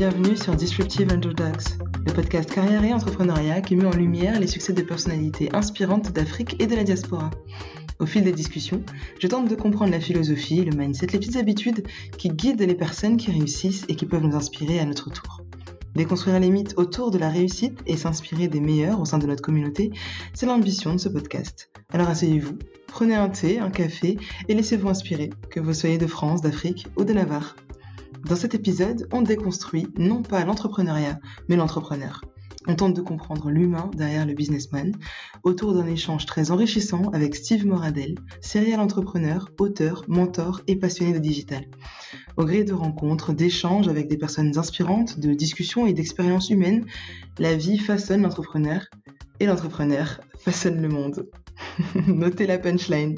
[0.00, 1.76] bienvenue sur Disruptive Underdogs,
[2.06, 6.56] le podcast carrière et entrepreneuriat qui met en lumière les succès de personnalités inspirantes d'Afrique
[6.58, 7.30] et de la diaspora.
[7.98, 8.82] Au fil des discussions,
[9.18, 11.86] je tente de comprendre la philosophie, le mindset, les petites habitudes
[12.16, 15.42] qui guident les personnes qui réussissent et qui peuvent nous inspirer à notre tour.
[15.94, 19.42] Déconstruire les mythes autour de la réussite et s'inspirer des meilleurs au sein de notre
[19.42, 19.90] communauté,
[20.32, 21.68] c'est l'ambition de ce podcast.
[21.92, 24.16] Alors asseyez-vous, prenez un thé, un café
[24.48, 27.54] et laissez-vous inspirer, que vous soyez de France, d'Afrique ou de Navarre.
[28.26, 32.20] Dans cet épisode, on déconstruit non pas l'entrepreneuriat, mais l'entrepreneur.
[32.66, 34.94] On tente de comprendre l'humain derrière le businessman
[35.42, 41.18] autour d'un échange très enrichissant avec Steve Moradel, serial entrepreneur, auteur, mentor et passionné de
[41.18, 41.64] digital.
[42.36, 46.84] Au gré de rencontres, d'échanges avec des personnes inspirantes, de discussions et d'expériences humaines,
[47.38, 48.84] la vie façonne l'entrepreneur
[49.40, 51.30] et l'entrepreneur façonne le monde.
[52.06, 53.16] Notez la punchline.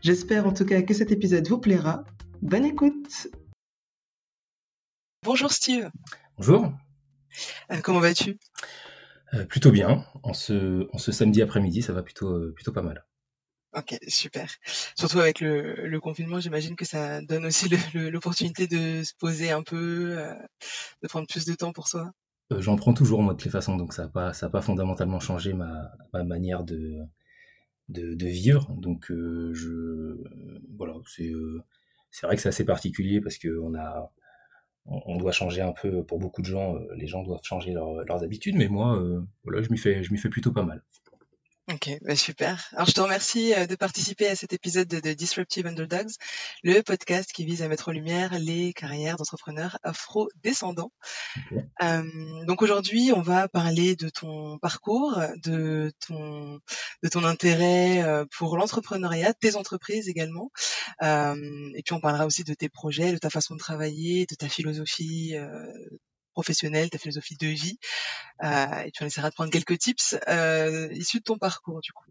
[0.00, 2.04] J'espère en tout cas que cet épisode vous plaira.
[2.40, 3.28] Bonne écoute
[5.22, 5.90] Bonjour Steve.
[6.38, 6.72] Bonjour.
[7.70, 8.38] Euh, comment vas-tu?
[9.34, 10.06] Euh, Plutôt bien.
[10.22, 13.04] En ce, ce samedi après-midi, ça va plutôt, euh, plutôt pas mal.
[13.76, 14.50] Ok, super.
[14.96, 20.16] Surtout avec le, confinement, j'imagine que ça donne aussi l'opportunité de se poser un peu,
[21.02, 22.10] de prendre plus de temps pour soi.
[22.50, 25.20] J'en prends toujours moi de toutes les façons, donc ça n'a pas, ça pas fondamentalement
[25.20, 25.92] changé ma,
[26.24, 26.96] manière de,
[27.90, 28.72] de, vivre.
[28.72, 30.16] Donc je,
[30.76, 31.30] voilà, c'est,
[32.10, 34.10] c'est vrai que c'est assez particulier parce qu'on a
[34.90, 36.76] on, doit changer un peu pour beaucoup de gens.
[36.76, 40.12] Euh, les gens doivent changer leurs habitudes, mais moi, euh, voilà, je m'y fais, je
[40.12, 40.82] m'y fais plutôt pas mal.
[41.68, 42.68] Ok, bah super.
[42.72, 46.10] Alors je te remercie euh, de participer à cet épisode de, Disruptive Underdogs,
[46.64, 50.90] le podcast qui vise à mettre en lumière les carrières d'entrepreneurs afro-descendants.
[51.82, 56.58] Euh, donc aujourd'hui, on va parler de ton parcours, de ton
[57.04, 60.50] de ton intérêt euh, pour l'entrepreneuriat, tes entreprises également,
[61.02, 64.48] et puis on parlera aussi de tes projets, de ta façon de travailler, de ta
[64.48, 65.36] philosophie
[66.40, 67.78] professionnelle, ta philosophie de vie.
[68.42, 72.06] Euh, et tu essaieras de prendre quelques tips euh, issus de ton parcours, du coup.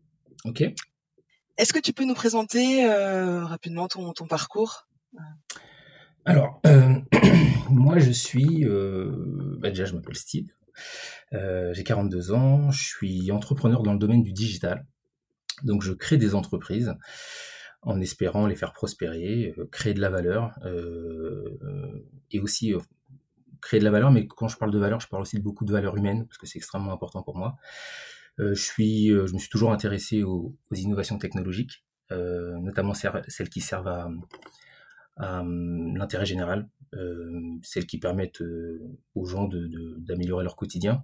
[0.46, 0.64] Ok.
[1.58, 4.88] Est-ce que tu peux nous présenter euh, rapidement ton, ton parcours?
[6.26, 6.62] Alors,
[7.72, 8.66] moi, je suis.
[8.66, 10.50] Bah, déjà, je m'appelle Steve.
[11.32, 12.70] J'ai 42 ans.
[12.70, 14.86] Je suis entrepreneur dans le domaine du digital.
[15.64, 16.94] Donc, je crée des entreprises
[17.82, 20.60] en espérant les faire prospérer, créer de la valeur
[22.32, 22.76] et aussi
[23.62, 25.66] créer de la valeur, mais quand je parle de valeur, je parle aussi de beaucoup
[25.66, 27.58] de valeur humaine, parce que c'est extrêmement important pour moi.
[28.40, 33.50] Euh, je, suis, euh, je me suis toujours intéressé aux, innovations technologiques, euh, notamment celles
[33.50, 34.10] qui servent à,
[35.18, 36.70] l'intérêt général,
[37.62, 38.42] celles qui permettent
[39.16, 41.04] aux gens d'améliorer leur quotidien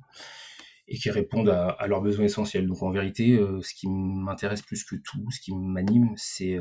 [0.88, 2.66] et qui répondent à, leurs besoins essentiels.
[2.66, 6.58] Donc en vérité, ce qui m'intéresse plus que tout, ce qui m'anime, c'est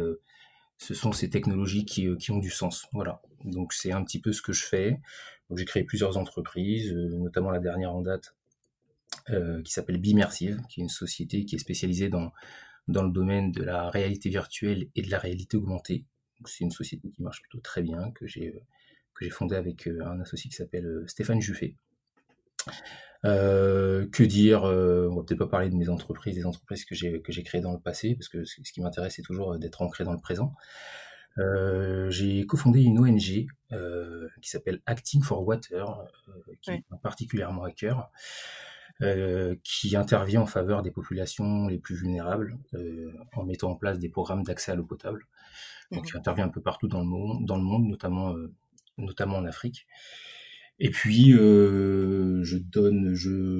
[0.78, 2.88] ce sont ces technologies qui, qui, ont du sens.
[2.92, 3.22] Voilà.
[3.44, 5.00] Donc c'est un petit peu ce que je fais
[5.50, 8.34] j'ai créé plusieurs entreprises, euh, notamment la dernière en date
[9.30, 12.32] euh, qui s'appelle Bimersive, qui est une société qui est spécialisée dans,
[12.88, 16.04] dans le domaine de la réalité virtuelle et de la réalité augmentée.
[16.46, 18.60] C'est une société qui marche plutôt très bien, que j'ai euh,
[19.14, 21.76] que j'ai fondée avec un associé qui s'appelle Stéphane Juffet.
[23.22, 27.30] que dire On va peut-être pas parler de mes entreprises, des entreprises que j'ai que
[27.30, 30.12] j'ai créées dans le passé, parce que ce qui m'intéresse, c'est toujours d'être ancré dans
[30.12, 30.52] le présent.
[31.38, 37.64] Euh, j'ai cofondé une ONG euh, qui s'appelle Acting for Water, euh, qui est particulièrement
[37.64, 38.10] à cœur,
[39.64, 42.56] qui intervient en faveur des populations les plus vulnérables
[43.34, 45.26] en mettant en place des programmes d'accès à l'eau potable.
[45.90, 48.34] Donc, qui mmh intervient un peu partout dans le monde, dans le monde notamment,
[48.96, 49.86] notamment en Afrique.
[50.78, 53.14] Et puis, je donne,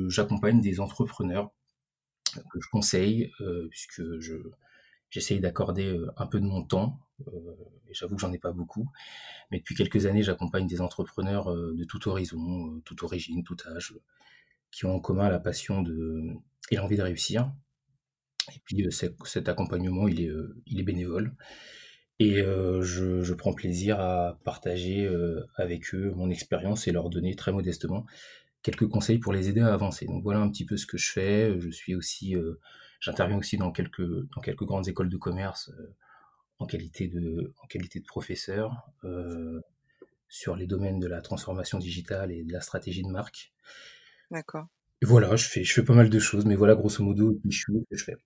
[0.09, 1.51] j'accompagne des entrepreneurs
[2.35, 3.33] que je conseille,
[3.71, 4.37] puisque je,
[5.15, 6.99] j'essaye d'accorder un peu de mon temps
[7.29, 7.55] euh,
[7.93, 8.91] j'avoue que j'en ai pas beaucoup.
[9.51, 13.57] Mais depuis quelques années, j'accompagne des entrepreneurs euh, de tout horizon, euh, toute origine, tout
[13.69, 13.95] âge,
[14.71, 16.23] qui ont en commun la passion de,
[16.71, 17.53] et l'envie de réussir.
[18.55, 20.31] Et puis cet accompagnement, il est,
[20.67, 21.35] il est bénévole.
[22.19, 25.11] Et je, je, prends plaisir à partager
[25.57, 28.05] avec eux mon expérience et leur donner très modestement
[28.63, 30.05] quelques conseils pour les aider à avancer.
[30.05, 31.59] Donc voilà un petit peu ce que je fais.
[31.59, 32.37] Je suis aussi,
[33.01, 35.71] j'interviens aussi dans quelques, dans quelques grandes écoles de commerce
[36.59, 39.61] en qualité de, en qualité de professeur euh,
[40.29, 43.53] sur les domaines de la transformation digitale et de la stratégie de marque.
[44.31, 44.67] D'accord.
[45.03, 47.73] voilà, je fais, je fais pas mal de choses, mais voilà grosso modo je suis,
[47.73, 48.17] ce que je fais.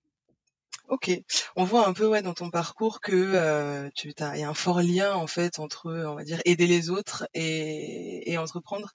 [0.89, 1.11] Ok,
[1.55, 4.81] on voit un peu dans ton parcours que euh, tu as y a un fort
[4.81, 8.91] lien en fait entre on va dire aider les autres et, entreprendre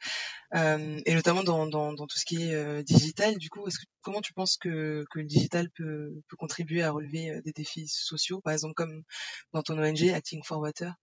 [0.57, 3.39] euh, et notamment dans, tout ce qui est euh, digital.
[3.39, 3.65] Du coup,
[4.03, 8.75] comment tu penses que, le digital peut, contribuer à relever des défis sociaux, par exemple
[8.75, 9.05] comme
[9.53, 10.95] dans ton ONG Acting for Water?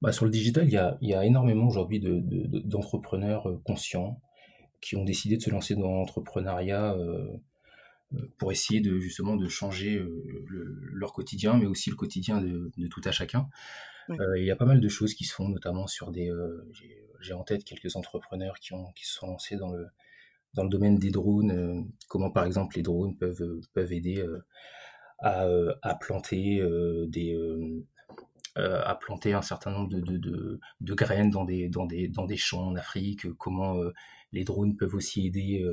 [0.00, 4.22] Bah, Sur le digital, il y a, énormément aujourd'hui d'entrepreneurs de, de, conscients
[4.80, 6.96] qui ont décidé de se lancer dans l'entrepreneuriat
[8.38, 12.86] pour essayer de justement de changer le, leur quotidien, mais aussi le quotidien de, de
[12.88, 13.48] tout à chacun.
[14.10, 16.30] Euh, il y a pas mal de choses qui se font, notamment sur des.
[17.20, 19.86] J'ai en tête quelques entrepreneurs qui, ont, qui se sont lancés dans le,
[20.54, 24.24] dans le domaine des drones, comment par exemple les drones peuvent, peuvent aider
[25.18, 25.46] à,
[25.82, 26.62] à, planter
[27.08, 27.36] des
[28.56, 32.36] à planter un certain nombre de, de, de, graines dans des, dans, des, dans des
[32.36, 33.76] champs en Afrique, comment
[34.32, 35.64] les drones peuvent aussi aider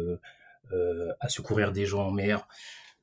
[1.19, 2.47] à secourir des gens en mer.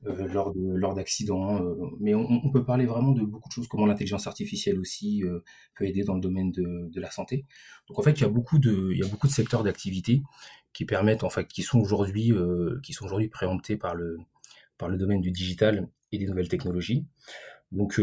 [0.05, 1.63] Euh, lors de lors d'accidents.
[1.63, 5.39] Euh, mais on, peut parler vraiment de beaucoup de choses, comment l'intelligence artificielle aussi euh,
[5.77, 7.45] peut aider dans le domaine de, de, la santé.
[7.87, 10.21] Donc en fait, il y a beaucoup de il y a beaucoup de secteurs d'activité
[10.73, 12.33] qui permettent en fait qui sont aujourd'hui
[12.83, 14.17] qui sont préemptés par le
[14.77, 17.05] par le domaine du digital et des nouvelles technologies.
[17.71, 17.99] Donc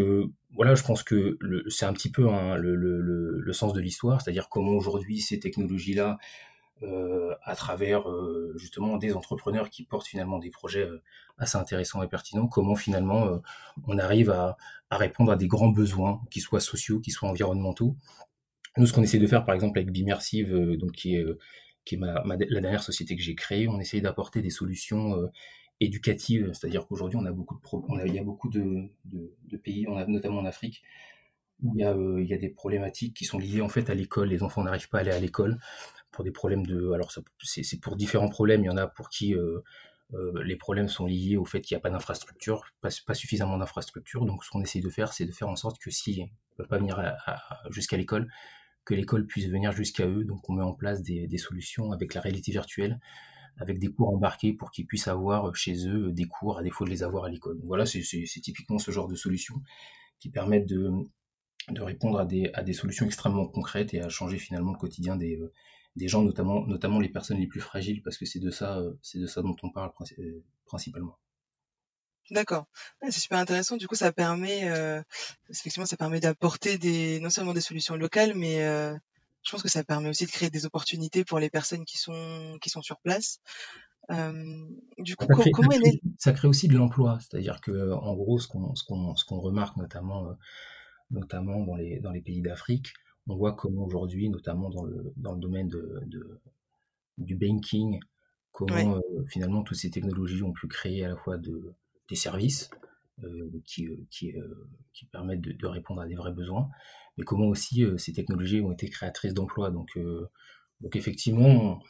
[0.54, 3.00] voilà, je pense que c'est un petit peu hein, le, le,
[3.38, 6.18] le, sens de l'histoire, c'est-à-dire comment aujourd'hui ces technologies-là
[6.82, 11.02] euh, à travers euh, justement des entrepreneurs qui portent finalement des projets euh,
[11.36, 13.38] assez intéressants et pertinents, comment finalement
[13.86, 14.56] on arrive à,
[14.90, 17.96] répondre à des grands besoins, qui soient sociaux, qui soient environnementaux.
[18.78, 21.24] Nous, ce qu'on essaie de faire, par exemple, avec Bimersive, donc qui est,
[21.92, 25.16] la dernière société que j'ai créée, on essaie d'apporter des solutions
[25.80, 28.90] éducatives, c'est-à-dire qu'aujourd'hui, on a beaucoup de il y a beaucoup de,
[29.62, 30.82] pays, notamment en Afrique,
[31.62, 33.94] où il y, a, il y a des problématiques qui sont liées en fait à
[33.94, 34.28] l'école.
[34.28, 35.58] Les enfants n'arrivent pas à aller à l'école
[36.10, 36.92] pour des problèmes de.
[36.92, 37.12] Alors,
[37.42, 38.62] c'est pour différents problèmes.
[38.62, 39.60] Il y en a pour qui euh,
[40.14, 44.24] euh, les problèmes sont liés au fait qu'il n'y a pas d'infrastructure, pas, suffisamment d'infrastructure.
[44.26, 46.68] Donc, ce qu'on essaie de faire, c'est de faire en sorte que s'ils ne peuvent
[46.68, 47.00] pas venir
[47.70, 48.28] jusqu'à l'école,
[48.84, 50.24] que l'école puisse venir jusqu'à eux.
[50.24, 52.98] Donc, on met en place des, des, solutions avec la réalité virtuelle,
[53.58, 56.90] avec des cours embarqués pour qu'ils puissent avoir chez eux des cours à défaut de
[56.90, 57.60] les avoir à l'école.
[57.64, 58.02] Voilà, c'est
[58.42, 59.62] typiquement ce genre de solutions
[60.18, 60.90] qui permettent de,
[61.68, 65.16] de répondre à des, à des solutions extrêmement concrètes et à changer finalement le quotidien
[65.16, 65.38] des,
[65.96, 68.92] des gens, notamment, notamment les personnes les plus fragiles, parce que c'est de ça, euh,
[69.02, 71.18] c'est de ça dont on parle euh, principalement.
[72.30, 72.66] D'accord,
[73.02, 73.76] c'est super intéressant.
[73.76, 75.02] Du coup, ça permet, euh,
[75.48, 78.94] effectivement, ça permet d'apporter des, non seulement des solutions locales, mais euh,
[79.42, 82.56] je pense que ça permet aussi de créer des opportunités pour les personnes qui sont
[82.62, 83.40] qui sont sur place.
[84.12, 84.64] Euh,
[84.98, 88.14] du coup, ça crée, comment ça crée, ça crée aussi de l'emploi, c'est-à-dire que, en
[88.14, 90.36] gros, ce qu'on ce qu'on ce qu'on remarque notamment
[91.10, 92.92] notamment dans les dans les pays d'Afrique,
[93.30, 96.40] on voit comment aujourd'hui, notamment dans le, dans le domaine de, de
[97.18, 98.00] du banking,
[98.50, 101.74] comment euh, finalement toutes ces technologies ont pu créer à la fois de,
[102.08, 102.70] des services
[103.22, 104.34] euh, qui, euh, qui,
[104.92, 106.68] qui, permettent de, de, répondre à des vrais besoins,
[107.16, 109.70] mais comment aussi ces technologies ont été créatrices d'emplois.
[109.70, 109.96] Donc,
[110.80, 111.80] donc effectivement,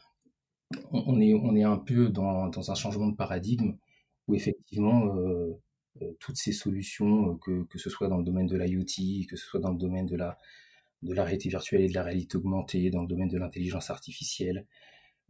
[0.91, 3.77] on, on, est, on est un peu dans, dans un changement de paradigme
[4.27, 5.15] où effectivement
[6.19, 9.61] toutes ces solutions, que, que ce soit dans le domaine de l'IoT, que ce soit
[9.61, 10.39] dans le domaine de la,
[11.03, 14.67] de la réalité virtuelle et de la réalité augmentée, dans le domaine de l'intelligence artificielle.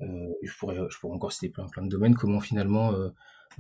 [0.03, 3.11] Euh, je, pourrais, je pourrais encore citer plein, plein de domaines, comment finalement euh,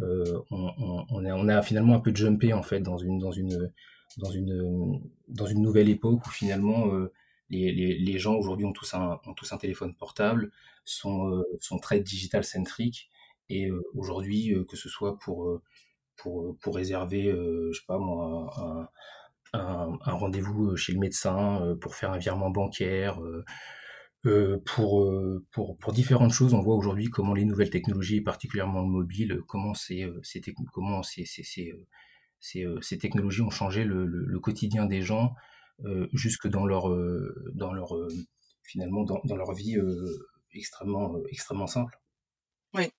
[0.00, 3.18] euh, on, on, on, a, on, a, finalement un peu jumpé en fait dans une,
[3.18, 3.70] dans une,
[4.16, 6.86] dans une, dans une nouvelle époque où finalement
[7.50, 10.50] les, les, les, gens aujourd'hui ont tous un, ont tous un téléphone portable,
[10.84, 13.10] sont, sont très digital centriques
[13.48, 15.60] et aujourd'hui que ce soit pour,
[16.16, 18.88] pour, pour réserver, je sais pas moi, un,
[19.52, 23.20] un rendez-vous euh, chez le médecin euh, pour faire un virement bancaire,
[24.26, 25.10] euh, pour,
[25.52, 26.52] pour, différentes choses.
[26.52, 30.06] On voit aujourd'hui comment les nouvelles technologies, particulièrement le mobile, comment ces,
[33.00, 35.34] technologies ont changé le, quotidien des gens
[36.12, 36.90] jusque dans leur,
[37.54, 37.94] dans leur
[38.62, 39.78] finalement dans, dans, leur vie
[40.52, 41.98] extrêmement, extrêmement simple.
[42.74, 42.92] Oui.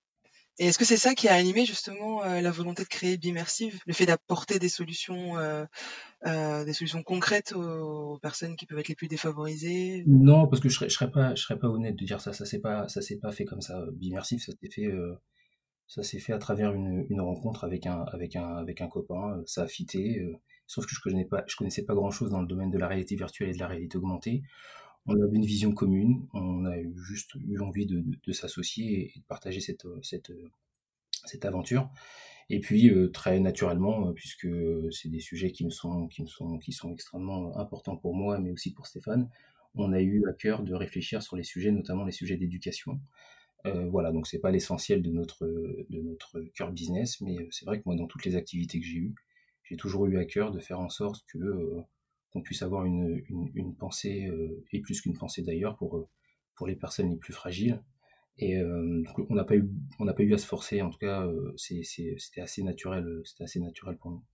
[0.62, 3.80] Et est-ce que c'est ça qui a animé justement euh, la volonté de créer Bimersive,
[3.84, 5.64] le fait d'apporter des solutions, euh,
[6.24, 10.04] euh, des solutions concrètes aux, personnes qui peuvent être les plus défavorisées?
[10.06, 12.32] Non, parce que je serais, serais pas, honnête de dire ça.
[12.32, 13.82] Ça s'est pas, s'est pas fait comme ça.
[13.94, 14.52] Bimersive, ça
[16.04, 19.42] s'est fait, à travers une, rencontre avec un, copain.
[19.46, 20.24] Ça a fité.
[20.68, 22.86] Sauf que je connais pas, je connaissais pas grand chose dans le domaine de la
[22.86, 24.44] réalité virtuelle et de la réalité augmentée
[25.06, 29.60] on avait une vision commune, on a juste eu envie de, s'associer et de partager
[29.60, 30.32] cette, cette,
[31.24, 31.90] cette aventure.
[32.50, 34.48] Et puis euh, très naturellement, euh, puisque
[34.90, 38.38] c'est des sujets qui me sont qui me sont qui sont extrêmement importants pour moi,
[38.38, 39.28] mais aussi pour Stéphane,
[39.74, 43.00] on a eu à cœur de réfléchir sur les sujets, notamment les sujets d'éducation.
[43.66, 47.78] Euh, voilà, donc c'est pas l'essentiel de notre de notre cœur business, mais c'est vrai
[47.78, 49.14] que moi dans toutes les activités que j'ai eues,
[49.64, 51.80] j'ai toujours eu à cœur de faire en sorte que euh,
[52.32, 56.08] qu'on puisse avoir une, une, une pensée, euh, et plus qu'une pensée d'ailleurs, pour, euh,
[56.56, 57.82] pour les personnes les plus fragiles.
[58.38, 60.82] Et euh, donc on n'a pas eu, on n'a pas eu à se forcer.
[60.82, 64.24] En tout cas, c'était assez naturel, c'était assez naturel pour nous.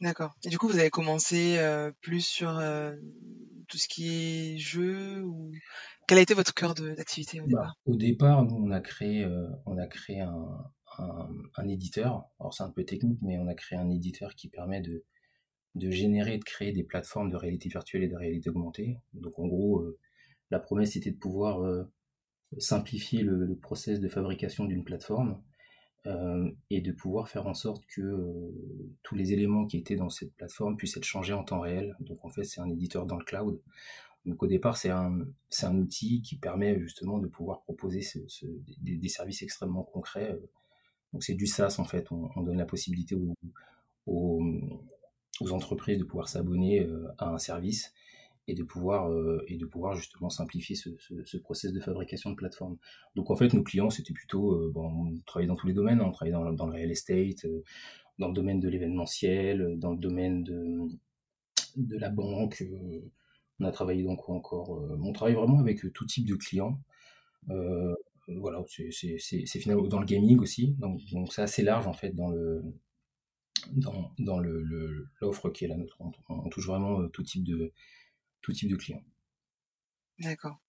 [0.00, 0.34] D'accord.
[0.44, 2.94] Et du coup, vous avez commencé euh, plus sur euh,
[3.68, 4.08] tout ce qui
[4.54, 5.52] est jeu ou
[6.08, 7.74] quel a été votre cœur d'activité au Bah, départ?
[7.86, 10.64] au départ, nous, on a créé, euh, on a créé un,
[10.98, 12.24] un, un éditeur.
[12.40, 15.04] Alors, c'est un peu technique, mais on a créé un éditeur qui permet de,
[15.74, 18.98] de générer et de créer des plateformes de réalité virtuelle et de réalité augmentée.
[19.14, 19.98] Donc, en gros, euh,
[20.50, 21.84] la promesse était de pouvoir euh,
[22.58, 25.42] simplifier le, le process de fabrication d'une plateforme
[26.06, 28.52] euh, et de pouvoir faire en sorte que
[29.02, 31.96] tous les éléments qui étaient dans cette plateforme puissent être changés en temps réel.
[32.00, 33.60] Donc, en fait, c'est un éditeur dans le cloud.
[34.24, 35.18] Donc au départ, c'est un,
[35.62, 38.02] un outil qui permet justement de pouvoir proposer
[38.78, 40.38] des, services extrêmement concrets.
[41.12, 43.34] Donc c'est du SaaS en fait, on, on donne la possibilité aux,
[44.06, 44.40] aux,
[45.42, 46.86] aux, entreprises de pouvoir s'abonner
[47.18, 47.92] à un service
[48.48, 52.30] et de pouvoir, euh, et de pouvoir justement simplifier ce, ce, ce, process de fabrication
[52.30, 52.76] de plateforme.
[53.14, 56.00] Donc en fait, nos clients, c'était plutôt, euh, bon, on travaillait dans tous les domaines,
[56.00, 56.06] hein.
[56.06, 57.62] on travaillait dans, le real estate, euh,
[58.18, 60.88] dans le domaine de l'événementiel, dans le domaine de,
[61.76, 62.64] la banque
[63.60, 64.76] on a travaillé donc encore.
[64.76, 66.80] Euh, on travaille vraiment avec tout type de clients.
[67.50, 67.94] Euh,
[68.28, 70.74] voilà, c'est finalement dans le gaming aussi.
[70.78, 72.62] Donc, donc c'est assez large en fait dans le
[73.72, 75.96] dans, dans l'offre le, qui est la nôtre.
[76.00, 77.72] On, on, touche vraiment tout type de
[78.40, 79.04] tout type de clients.
[80.18, 80.60] D'accord.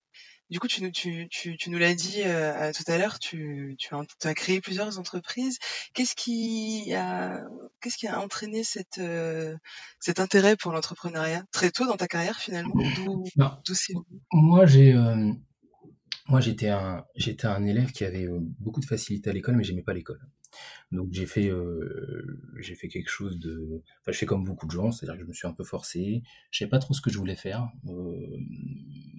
[0.49, 3.95] Du coup, tu, tu, tu, tu nous l'as dit euh, tout à l'heure, tu, tu
[3.95, 5.57] as, as, créé plusieurs entreprises.
[5.93, 7.43] Qu'est-ce qui a,
[7.81, 9.55] qu'est-ce qui a entraîné cette, euh,
[9.99, 12.75] cet intérêt pour l'entrepreneuriat très tôt dans ta carrière finalement?
[13.65, 13.93] D'où c'est
[14.31, 15.31] Moi, j'ai, euh,
[16.27, 18.27] moi, j'étais un, j'étais un élève qui avait
[18.59, 20.19] beaucoup de facilité à l'école, mais j'aimais pas l'école.
[20.91, 21.49] Donc j'ai fait,
[22.89, 25.47] quelque chose de, enfin je fais comme beaucoup de gens, c'est-à-dire que je me suis
[25.47, 26.23] un peu forcé.
[26.51, 27.69] Je savais pas trop ce que je voulais faire,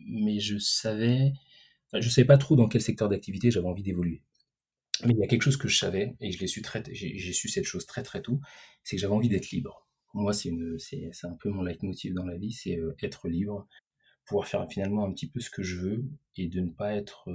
[0.06, 1.32] mais je savais,
[1.88, 4.22] enfin, je savais pas trop dans quel secteur d'activité j'avais envie d'évoluer.
[5.04, 7.32] Mais il y a quelque chose que je savais et je l'ai su très, j'ai
[7.32, 8.40] su cette chose très très tôt,
[8.84, 9.88] c'est que j'avais envie d'être libre.
[10.12, 13.66] Moi, c'est une, c'est, un peu mon leitmotiv dans la vie, c'est être libre,
[14.26, 16.04] pouvoir faire finalement un petit peu ce que je veux
[16.36, 17.28] et de ne pas être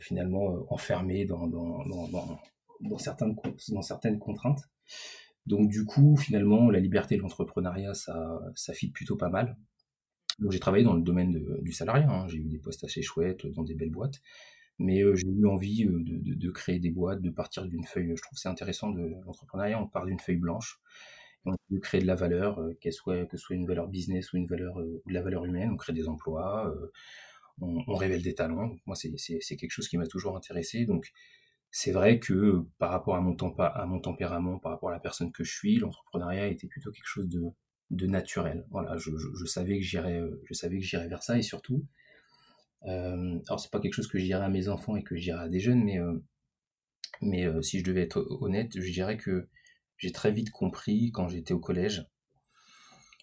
[0.00, 2.38] finalement enfermé dans, dans, dans,
[2.80, 3.36] dans, certaines,
[3.68, 4.62] dans certaines contraintes.
[5.46, 9.56] Donc du coup, finalement, la liberté de l'entrepreneuriat, ça, ça fit plutôt pas mal.
[10.38, 12.26] Donc j'ai travaillé dans le domaine du salariat, hein.
[12.28, 14.20] j'ai eu des postes assez chouettes dans des belles boîtes,
[14.78, 18.22] mais euh, j'ai eu envie de, de, créer des boîtes, de partir d'une feuille, je
[18.22, 20.80] trouve c'est intéressant de l'entrepreneuriat, on part d'une feuille blanche,
[21.44, 24.32] on peut créer de la valeur, euh, qu'elle soit, que ce soit une valeur business
[24.32, 26.90] ou une valeur, de la valeur humaine, on crée des emplois, euh,
[27.60, 28.76] on, révèle des talents.
[28.86, 30.84] Moi, c'est quelque chose qui m'a toujours intéressé.
[30.84, 31.12] Donc,
[31.70, 35.52] c'est vrai que par rapport à mon, tempérament, par rapport à la personne que je
[35.52, 38.66] suis, l'entrepreneuriat était plutôt quelque chose de, naturel.
[38.70, 41.86] Voilà, je, je, je savais que j'irais, je que j'irais vers ça et surtout,
[42.86, 45.22] euh, alors c'est pas quelque chose que je dirais à mes enfants et que je
[45.22, 46.18] dirais à des jeunes, mais euh,
[47.22, 49.48] euh, si je devais être honnête, je dirais que
[49.98, 52.04] j'ai très vite compris quand j'étais au collège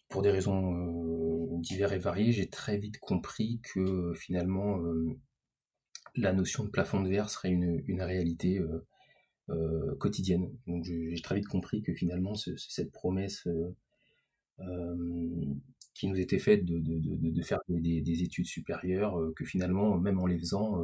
[0.08, 1.29] pour des raisons
[1.60, 5.18] diverses et variées, j'ai très vite compris que euh, finalement euh,
[6.16, 8.60] la notion de plafond de verre serait une, réalité
[9.50, 10.50] euh, quotidienne.
[10.68, 13.48] Donc j'ai très vite compris que finalement ce, cette promesse
[15.94, 20.38] qui nous était faite de, faire des, des, études supérieures, que finalement même en les
[20.38, 20.82] faisant,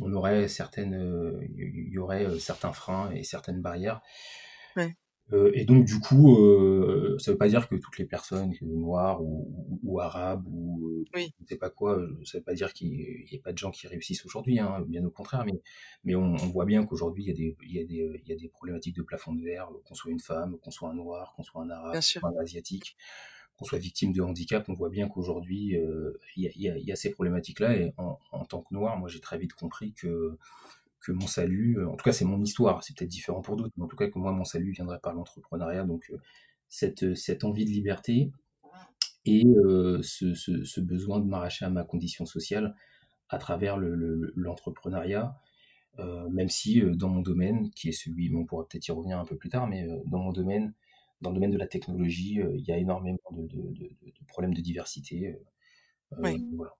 [0.00, 4.00] on aurait il y aurait certains freins et certaines barrières.
[5.32, 9.22] Euh, et donc du coup, euh, ça veut pas dire que toutes les personnes noires
[9.22, 11.32] ou, arabes ou euh, oui.
[11.38, 12.88] je ne sais pas quoi, ça veut pas dire qu'il
[13.30, 15.44] n'y a pas de gens qui réussissent aujourd'hui, hein, bien au contraire.
[15.44, 15.60] Mais,
[16.04, 19.02] mais on, on voit bien qu'aujourd'hui il y a des y y a problématiques de
[19.02, 21.94] plafond de verre, qu'on soit une femme, qu'on soit un noir, qu'on soit un arabe,
[21.94, 22.96] qu'on soit un asiatique,
[23.56, 24.64] qu'on soit victime de handicap.
[24.68, 27.76] On voit bien qu'aujourd'hui euh, il, y a, y y ces problématiques-là.
[27.76, 30.38] Et en, en tant que noir, moi j'ai très vite compris que
[31.00, 33.84] que mon salut, en tout cas c'est mon histoire, c'est peut-être différent pour d'autres, mais
[33.84, 36.18] en tout cas que moi mon salut viendrait par l'entrepreneuriat, donc euh,
[36.68, 38.30] cette, cette envie de liberté
[39.24, 42.74] et euh, ce, ce, ce, besoin de m'arracher à ma condition sociale
[43.28, 45.36] à travers l'entrepreneuriat,
[45.98, 48.88] le, le, euh, même si euh, dans mon domaine, qui est celui, on pourra peut-être
[48.88, 50.72] y revenir un peu plus tard, mais euh, dans mon domaine,
[51.20, 54.54] dans le domaine de la technologie, il y a énormément de, de, de, de problèmes
[54.54, 55.36] de diversité.
[56.18, 56.42] Oui.
[56.56, 56.74] Voilà.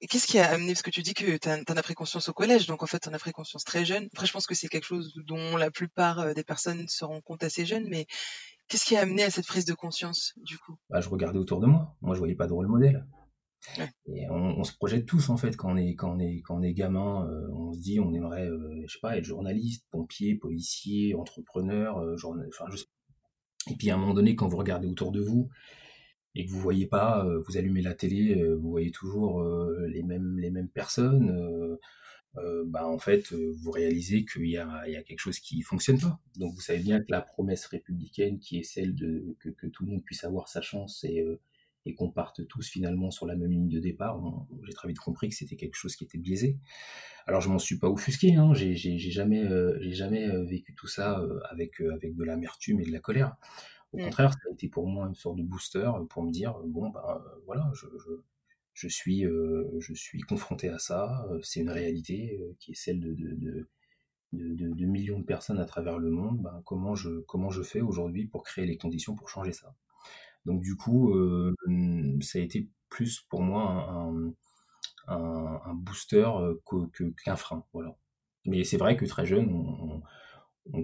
[0.00, 2.28] Et qu'est-ce qui a amené, parce que tu dis que tu en as pris conscience
[2.28, 4.08] au collège, donc en fait tu en as pris conscience très jeune.
[4.12, 7.42] Après je pense que c'est quelque chose dont la plupart des personnes se rendent compte
[7.42, 8.06] assez jeunes, mais
[8.68, 10.76] qu'est-ce qui a amené à cette prise de conscience du coup?
[10.90, 13.06] Bah, Je regardais autour de moi, moi je voyais pas de rôle modèle.
[13.78, 13.90] Ouais.
[14.06, 16.56] Et on, on, se projette tous en fait quand on est quand on est quand
[16.56, 19.84] on est gamin, euh, on se dit on aimerait euh, je sais pas être journaliste,
[19.90, 22.46] pompier, policier, entrepreneur, euh, journal...
[22.48, 22.86] enfin je sais.
[23.68, 25.48] Et puis à un moment donné quand vous regardez autour de vous,
[26.36, 29.86] et que vous voyez pas, euh, vous allumez la télé, euh, vous voyez toujours euh,
[29.88, 31.78] les mêmes les mêmes personnes.
[32.66, 35.98] bah, en fait, vous réalisez qu'il y a, il y a quelque chose qui fonctionne
[35.98, 36.20] pas.
[36.36, 39.84] Donc vous savez bien que la promesse républicaine, qui est celle de que, que tout
[39.86, 41.24] le monde puisse avoir sa chance et
[41.86, 44.20] et qu'on parte tous finalement sur la même ligne de départ,
[44.64, 46.58] j'ai très vite compris que c'était quelque chose qui était biaisé.
[47.28, 51.80] Alors je m'en suis pas offusqué, hein, j'ai jamais, euh, jamais vécu tout ça avec,
[51.80, 53.36] avec de l'amertume et de la colère.
[53.96, 54.04] Au mm.
[54.04, 57.22] contraire, ça a été pour moi une sorte de booster pour me dire, bon, ben
[57.46, 58.12] voilà, je, je,
[58.74, 63.34] je suis, je suis confronté à ça, c'est une réalité qui est celle de, de,
[63.34, 63.68] de
[64.32, 67.80] de, de, millions de personnes à travers le monde, ben, comment, je, comment je fais
[67.80, 69.74] aujourd'hui pour créer les conditions pour changer ça?
[70.44, 71.54] Donc du coup, euh,
[72.20, 73.88] ça a été plus pour moi
[75.08, 76.60] un, booster euh,
[77.24, 77.64] qu'un frein.
[77.72, 77.96] Voilà.
[78.44, 80.02] Mais c'est vrai que très jeune, on,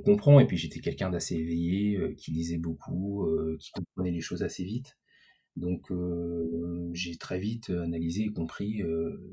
[0.04, 0.40] comprend.
[0.40, 3.26] Et puis j'étais quelqu'un d'assez éveillé, euh, qui lisait beaucoup,
[3.58, 4.96] qui comprenait les choses assez vite.
[5.56, 5.92] Donc
[6.94, 8.82] j'ai très vite analysé et compris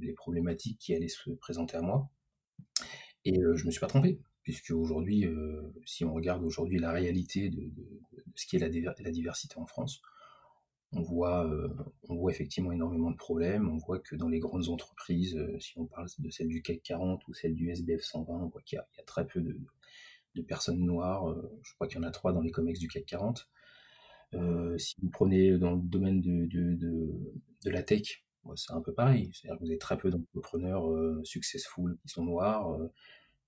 [0.02, 2.10] les problématiques qui allaient se présenter à moi.
[3.26, 5.26] Et je me suis pas trompé, puisque aujourd'hui,
[5.86, 7.72] si on regarde aujourd'hui la réalité de,
[8.36, 10.02] ce qui est la, diversité en France,
[10.92, 11.70] on voit, euh,
[12.08, 13.70] on voit effectivement énormément de problèmes.
[13.70, 16.82] On voit que dans les grandes entreprises, euh, si on parle de celle du CAC
[16.84, 19.60] 40 ou celle du SBF 120, on voit qu'il y, a très peu de,
[20.48, 21.30] personnes noires.
[21.30, 23.48] Euh, je crois qu'il y en a trois dans les COMEX du CAC 40.
[24.78, 28.24] si vous prenez dans le domaine de, de, la tech,
[28.56, 29.32] c'est un peu pareil.
[29.34, 30.86] C'est-à-dire que vous avez très peu d'entrepreneurs
[31.24, 32.78] successful qui sont noirs.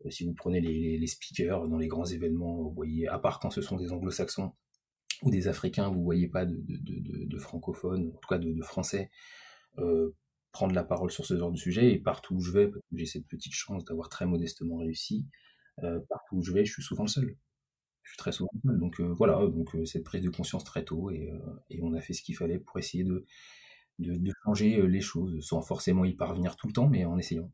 [0.10, 3.62] si vous prenez les, speakers dans les grands événements, vous voyez, à part quand ce
[3.62, 4.54] sont des anglo-saxons,
[5.22, 9.12] ou des Africains, vous voyez pas de, de, de, francophones, en tout cas de, Français,
[9.78, 10.16] euh,
[10.52, 11.94] prendre la parole sur ce genre de sujet.
[11.94, 15.50] Et partout où je vais, j'ai cette petite chance d'avoir très modestement réussi, euh,
[16.10, 17.38] partout où je vais, je suis souvent le seul.
[18.04, 18.80] Je suis très souvent le seul.
[18.80, 21.32] Donc euh, voilà, donc cette prise de conscience très tôt, et,
[21.82, 23.26] on a fait ce qu'il fallait pour essayer de,
[24.46, 27.52] changer les choses, sans forcément y parvenir tout le temps, mais en essayant.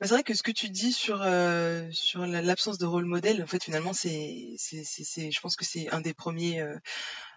[0.00, 3.46] C'est vrai que ce que tu dis sur euh, sur l'absence de rôle modèle, en
[3.46, 6.76] fait, finalement, c'est c'est je pense que c'est un des premiers euh,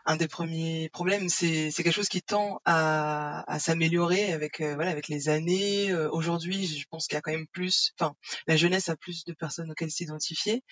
[0.05, 1.29] un des premiers problèmes.
[1.29, 5.93] C'est quelque chose qui tend à s'améliorer avec euh, voilà avec les années.
[6.11, 8.15] Aujourd'hui, je pense qu'il y a quand même plus, enfin,
[8.47, 10.63] la jeunesse a plus de personnes auxquelles s'identifier.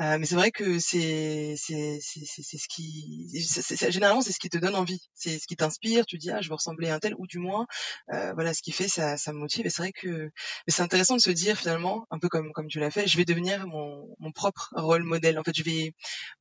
[0.00, 3.28] Euh, mais c'est vrai que c'est c'est c'est ce qui
[3.90, 6.06] généralement c'est ce qui te donne envie, c'est ce qui t'inspire.
[6.06, 7.66] Tu dis ah je veux ressembler à un tel ou du moins
[8.12, 9.66] euh, voilà ce qui fait ça ça me motive.
[9.66, 10.30] Et c'est vrai que
[10.68, 13.24] c'est intéressant de se dire finalement un peu comme comme tu l'as fait, je vais
[13.24, 15.38] devenir mon mon propre rôle modèle.
[15.38, 15.92] En fait je vais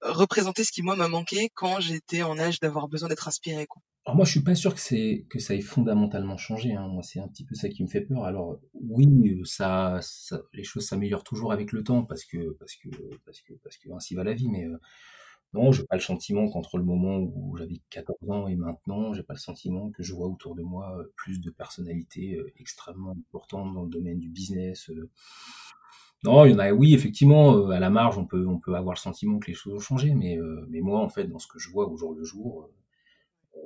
[0.02, 3.68] représenter ce qui moi m'a manqué quand j'étais en âge d'avoir besoin d'être inspiré.
[4.06, 6.74] Alors moi, je suis pas sûr que c'est que ça ait fondamentalement changé.
[6.74, 6.88] Hein.
[6.88, 8.24] Moi, c'est un petit peu ça qui me fait peur.
[8.24, 12.90] Alors oui, ça, ça les choses s'améliorent toujours avec le temps parce que parce que
[13.64, 14.50] parce que ainsi va la vie.
[14.50, 14.78] Mais euh,
[15.54, 19.24] non, j'ai pas le sentiment qu'entre le moment où j'avais 14 ans et maintenant, j'ai
[19.24, 23.12] pas le sentiment que je vois autour de moi euh, plus de personnalités euh, extrêmement
[23.12, 24.90] importantes dans le domaine du business.
[24.90, 25.10] Euh.
[26.24, 26.72] Non, il y en a.
[26.72, 29.74] Oui, effectivement, à la marge, on peut on peut avoir le sentiment que les choses
[29.74, 30.38] ont changé, mais
[30.70, 32.70] mais moi, en fait, dans ce que je vois au jour le jour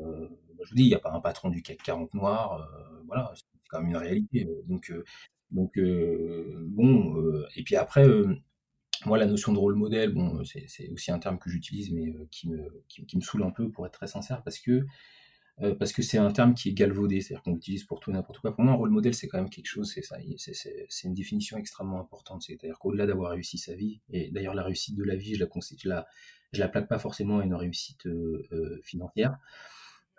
[0.01, 0.27] euh,
[0.63, 3.31] je vous dis, il n'y a pas un patron du CAC 40 noir, euh, voilà,
[3.35, 4.45] c'est quand même une réalité.
[4.45, 4.91] Euh, donc,
[5.51, 7.23] donc bon,
[7.55, 8.07] et puis après,
[9.05, 12.49] moi, la notion de rôle modèle, bon, c'est aussi un terme que j'utilise, mais qui,
[12.49, 14.85] me, qui, me saoule un peu, pour être très sincère, parce que
[15.79, 18.53] parce que c'est un terme qui est galvaudé, c'est-à-dire qu'on l'utilise pour tout n'importe quoi.
[18.53, 21.57] Pour moi, un rôle modèle, c'est quand même quelque chose, c'est ça, c'est une définition
[21.57, 22.43] extrêmement importante.
[22.43, 25.49] C'est-à-dire qu'au-delà d'avoir réussi sa vie, et d'ailleurs la réussite de la vie, je la,
[25.77, 26.07] je la,
[26.51, 28.07] je la plaque pas forcément à une réussite
[28.83, 29.37] financière,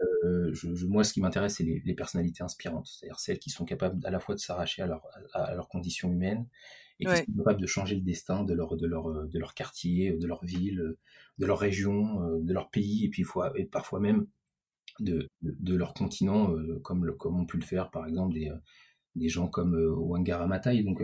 [0.02, 4.04] euh, je, moi, ce qui m'intéresse, c'est les, personnalités inspirantes, c'est-à-dire celles qui sont capables
[4.04, 6.46] à la fois de s'arracher à, leur, à, leurs conditions humaines
[6.98, 10.12] et qui sont capables de changer le destin de leur, de, leur, de leur quartier,
[10.12, 10.96] de leur ville,
[11.38, 13.24] de leur région, de leur pays, et puis
[13.56, 14.26] et parfois même
[15.00, 18.50] de, de, leur continent, euh, comme, comme ont pu le faire par exemple des,
[19.14, 20.82] des gens comme euh, Wangara Maathai.
[20.82, 21.02] Donc,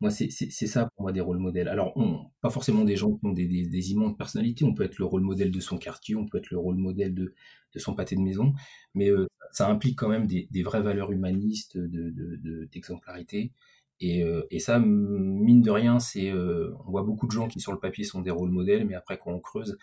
[0.00, 1.68] moi, c'est ça pour moi des rôles modèles.
[1.68, 1.94] Alors,
[2.40, 4.64] pas forcément des gens qui ont des, des, immenses personnalités.
[4.64, 7.14] On peut être le rôle modèle de son quartier, on peut être le rôle modèle
[7.14, 7.32] de,
[7.74, 8.54] de son pâté de maison,
[8.94, 13.44] mais euh, ça implique quand même des, des vraies valeurs humanistes, d'exemplarité.
[13.44, 13.50] De,
[14.00, 17.60] et, euh, et, ça, mine de rien, c'est euh, on voit beaucoup de gens qui
[17.60, 19.78] sur le papier sont des rôles modèles, mais après quand on creuse,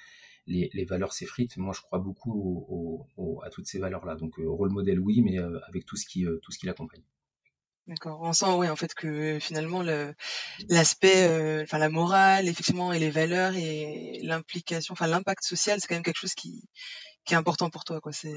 [0.48, 1.58] les, les valeurs s'effritent.
[1.58, 3.08] Moi, je crois beaucoup
[3.44, 4.16] à toutes ces valeurs-là.
[4.16, 7.04] Donc, rôle modèle, oui, mais avec tout ce qui, tout ce qui l'accompagne.
[7.88, 8.20] D'accord.
[8.22, 9.82] On sent, oui, en fait, que finalement,
[10.70, 15.88] l'aspect, euh, enfin, la morale, effectivement, et les valeurs et l'implication, enfin, l'impact social, c'est
[15.88, 16.70] quand même quelque chose qui,
[17.26, 18.14] qui est important pour toi, quoi.
[18.14, 18.34] C'est.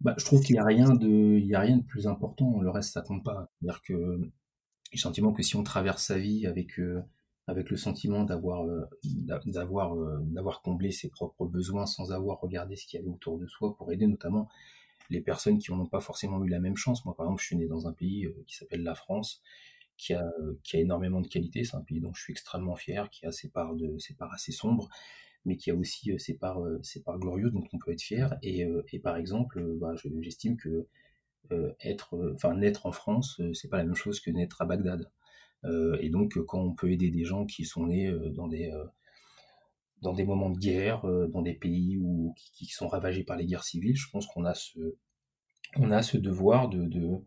[0.00, 2.60] Bah, je trouve qu'il n'y a rien de, il y a rien de plus important.
[2.60, 3.50] Le reste, ça compte pas.
[3.58, 3.94] C'est-à-dire que,
[4.92, 7.02] j'ai le sentiment que si on traverse sa vie avec, euh,
[7.46, 8.86] avec le sentiment d'avoir, euh,
[9.46, 13.46] d'avoir, d'avoir comblé ses propres besoins sans avoir regardé ce qu'il y avait autour de
[13.46, 14.48] soi pour aider notamment
[15.10, 17.04] les personnes qui n'ont pas forcément eu la même chance.
[17.04, 19.42] Moi, par exemple, je suis né dans un pays euh, qui s'appelle la France,
[19.96, 20.28] qui a,
[20.64, 21.64] qui a énormément de qualité.
[21.64, 24.32] C'est un pays dont je suis extrêmement fier, qui a ses parts, de, ses parts
[24.32, 24.88] assez sombres,
[25.44, 28.36] mais qui a aussi ses parts, ses parts glorieuses dont on peut être fier.
[28.42, 30.86] Et, et par exemple, bah, j'estime que
[31.80, 35.08] être, enfin naître en France, c'est pas la même chose que naître à Bagdad.
[36.00, 38.70] Et donc, quand on peut aider des gens qui sont nés dans des
[40.02, 43.64] dans des moments de guerre, dans des pays où, qui, sont ravagés par les guerres
[43.64, 44.78] civiles, je pense qu'on a ce,
[45.76, 47.22] on a ce devoir de, de,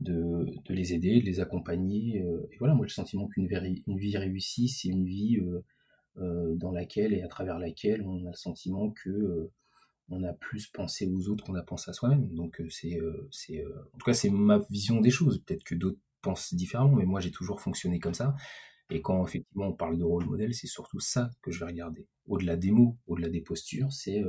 [0.00, 2.18] de, les aider, de les accompagner.
[2.18, 3.48] et voilà, moi j'ai le sentiment qu'une
[3.86, 5.40] une vie réussie, c'est une vie
[6.16, 9.50] dans laquelle et à travers laquelle on a le sentiment que
[10.10, 12.28] on a plus pensé aux autres qu'on a pensé à soi-même.
[12.34, 12.98] Donc c'est,
[13.30, 15.42] c'est, en tout cas c'est ma vision des choses.
[15.44, 18.34] Peut-être que d'autres pensent différemment, mais moi j'ai toujours fonctionné comme ça.
[18.90, 22.08] Et quand effectivement on parle de rôle modèle, c'est surtout ça que je vais regarder.
[22.26, 24.22] Au-delà des mots, au-delà des postures, c'est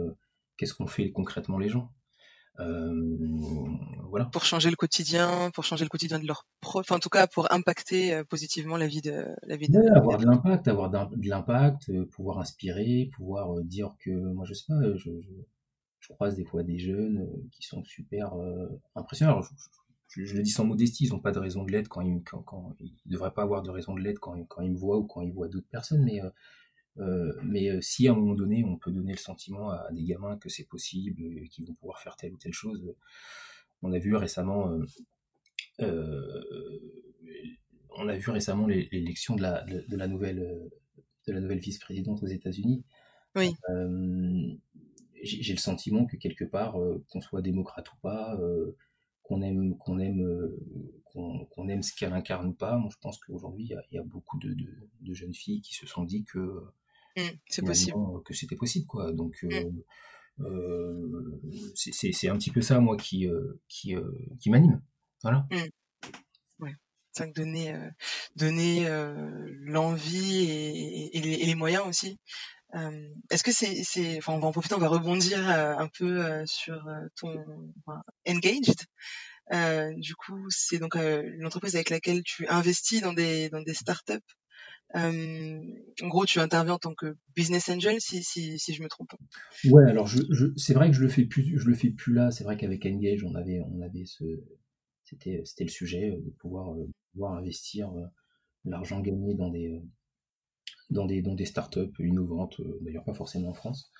[0.57, 1.91] qu'est-ce qu'on fait concrètement les gens.
[2.57, 4.25] voilà.
[4.31, 7.51] Pour changer le quotidien, pour changer le quotidien de leurs profs, en tout cas pour
[7.51, 9.79] impacter positivement la vie de la vie de.
[9.97, 14.79] avoir de l'impact, avoir de l'impact, pouvoir inspirer, pouvoir dire que moi je sais pas,
[14.95, 15.09] je,
[15.99, 18.31] je croise des fois des jeunes qui sont super
[18.95, 19.49] impressionnants je,
[20.15, 22.93] le dis sans modestie, ils n'ont pas de raison de l'être quand ils, quand, ils
[23.05, 25.31] devraient pas avoir de raison de l'être quand, quand, ils me voient ou quand ils
[25.31, 26.29] voient d'autres personnes, mais, euh,
[26.99, 30.03] euh, mais euh, si à un moment donné on peut donner le sentiment à des
[30.03, 32.93] gamins que c'est possible, qu'ils vont pouvoir faire telle ou telle chose,
[33.81, 34.77] on a vu récemment,
[35.79, 36.47] on
[38.07, 40.69] a vu récemment l'élection de la, de, la nouvelle,
[41.27, 42.83] de la nouvelle vice-présidente aux États-Unis.
[43.35, 43.55] Oui.
[45.23, 46.77] j'ai le sentiment que quelque part,
[47.09, 48.37] qu'on soit démocrate ou pas,
[49.31, 50.57] qu'on aime, qu'on aime, euh,
[51.13, 52.75] qu'on aime ce qu'elle incarne ou pas.
[52.75, 54.53] Moi, je pense qu'aujourd'hui, il y, a beaucoup de,
[54.99, 56.65] de, jeunes filles qui se sont dit que
[57.15, 59.13] mmh, c'est possible, que c'était possible, quoi.
[59.13, 59.51] Donc mmh.
[60.41, 61.41] euh, euh,
[61.75, 63.25] c'est un petit peu ça, moi, qui,
[63.69, 63.95] qui,
[64.39, 64.81] qui m'anime.
[65.23, 65.47] Voilà.
[65.49, 66.63] Mmh.
[66.63, 66.75] Ouais.
[67.13, 67.73] Ça donner,
[68.35, 68.85] donner
[69.61, 72.19] l'envie et, et, les, moyens aussi.
[73.29, 77.73] Est-ce que c'est, enfin, on va en profiter, on va rebondir un peu sur ton
[78.27, 78.85] engaged.
[79.97, 84.19] du coup, c'est donc l'entreprise avec laquelle tu investis dans des dans des startups.
[84.93, 89.11] en gros, tu interviens en tant que business angel, si si, si je me trompe.
[89.65, 90.09] Ouais, alors
[90.55, 92.31] c'est vrai que je le fais plus, je le fais plus là.
[92.31, 94.23] C'est vrai qu'avec Engage, on avait on avait ce,
[95.03, 96.73] c'était c'était le sujet de pouvoir
[97.11, 97.91] pouvoir investir
[98.63, 99.81] l'argent gagné dans des
[100.91, 103.91] dans des, dans des startups innovantes, euh, d'ailleurs pas forcément en France.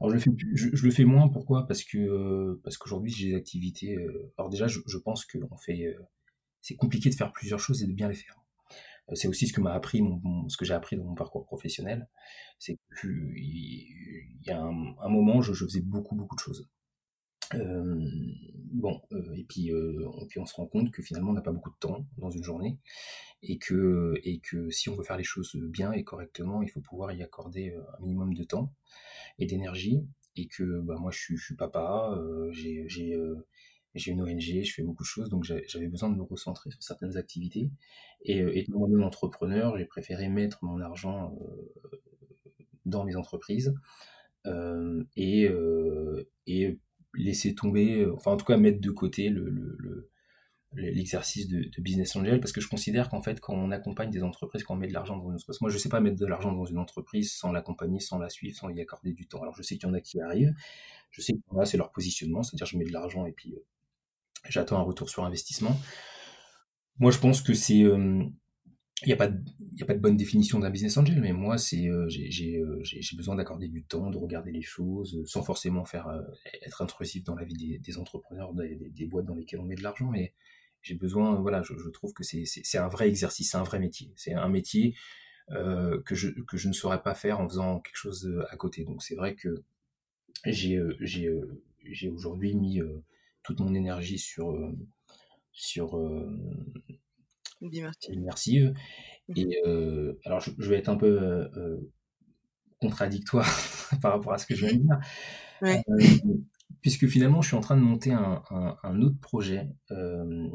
[0.00, 1.66] Alors je le fais, je, le fais moins, pourquoi?
[1.66, 3.96] Parce que euh, parce qu'aujourd'hui j'ai des activités.
[3.96, 5.96] Euh, alors déjà, je, pense que on fait,
[6.60, 8.40] c'est compliqué de faire plusieurs choses et de bien les faire.
[9.14, 12.06] C'est aussi ce que m'a appris, mon, ce que j'ai appris dans mon parcours professionnel,
[12.58, 13.32] c'est qu'il
[14.46, 16.68] y a un, moment, je, je, faisais beaucoup beaucoup de choses.
[17.54, 19.00] Bon,
[19.34, 21.78] et puis, et puis on se rend compte que finalement on n'a pas beaucoup de
[21.78, 22.78] temps dans une journée
[23.42, 26.80] et que, et que si on veut faire les choses bien et correctement, il faut
[26.80, 28.72] pouvoir y accorder euh, un minimum de temps
[29.38, 30.04] et d'énergie.
[30.36, 33.46] Et que bah, moi, je suis, je suis papa, euh, j'ai euh,
[33.94, 36.82] j'ai une ONG, je fais beaucoup de choses, donc j'avais besoin de me recentrer sur
[36.82, 37.70] certaines activités.
[38.22, 41.36] Et étant moi-même entrepreneur, j'ai préféré mettre mon argent
[42.84, 43.74] dans mes entreprises
[45.16, 45.48] et,
[46.46, 46.78] et
[47.14, 50.10] laisser tomber, enfin en tout cas mettre de côté le, le
[50.74, 54.64] l'exercice de, business angel parce que je considère qu'en fait quand on accompagne des entreprises
[54.64, 56.52] quand on met de l'argent dans une entreprise moi je sais pas mettre de l'argent
[56.52, 59.40] dans une entreprise sans l'accompagner sans la suivre sans y accorder du temps.
[59.40, 60.54] Alors je sais qu'il y en a qui arrivent.
[61.10, 63.24] Je sais qu'il y a c'est leur positionnement c'est à dire je mets de l'argent
[63.24, 63.64] et puis euh,
[64.48, 65.74] j'attends un retour sur investissement.
[66.98, 67.84] Moi je pense que c'est
[69.02, 69.38] il euh, n'y a pas de,
[69.80, 73.68] a pas de bonne définition d'un business angel mais moi c'est euh, j'ai besoin d'accorder
[73.68, 76.08] du temps de regarder les choses sans forcément faire
[76.62, 79.82] être intrusif dans la vie des, entrepreneurs des, des, boîtes dans lesquelles on met de
[79.82, 80.34] l'argent mais
[80.82, 84.12] j'ai besoin, voilà, je, trouve que c'est un vrai exercice, c'est un vrai métier.
[84.16, 84.94] C'est un métier
[85.50, 88.56] euh, que, je, que je ne saurais pas faire en faisant quelque chose euh, à
[88.56, 88.84] côté.
[88.84, 89.62] Donc c'est vrai que
[90.46, 90.96] j'ai euh,
[91.82, 92.80] j'ai aujourd'hui mis
[93.42, 94.54] toute mon énergie sur
[95.52, 95.98] sur
[97.60, 98.74] immersive.
[99.28, 99.62] Mmh Et
[100.24, 101.48] alors je, vais être un peu
[102.80, 103.46] contradictoire
[104.02, 104.98] par rapport à ce que je viens de dire.
[105.62, 105.82] Ouais
[106.80, 110.48] puisque finalement, je suis en train de monter un, autre projet euh,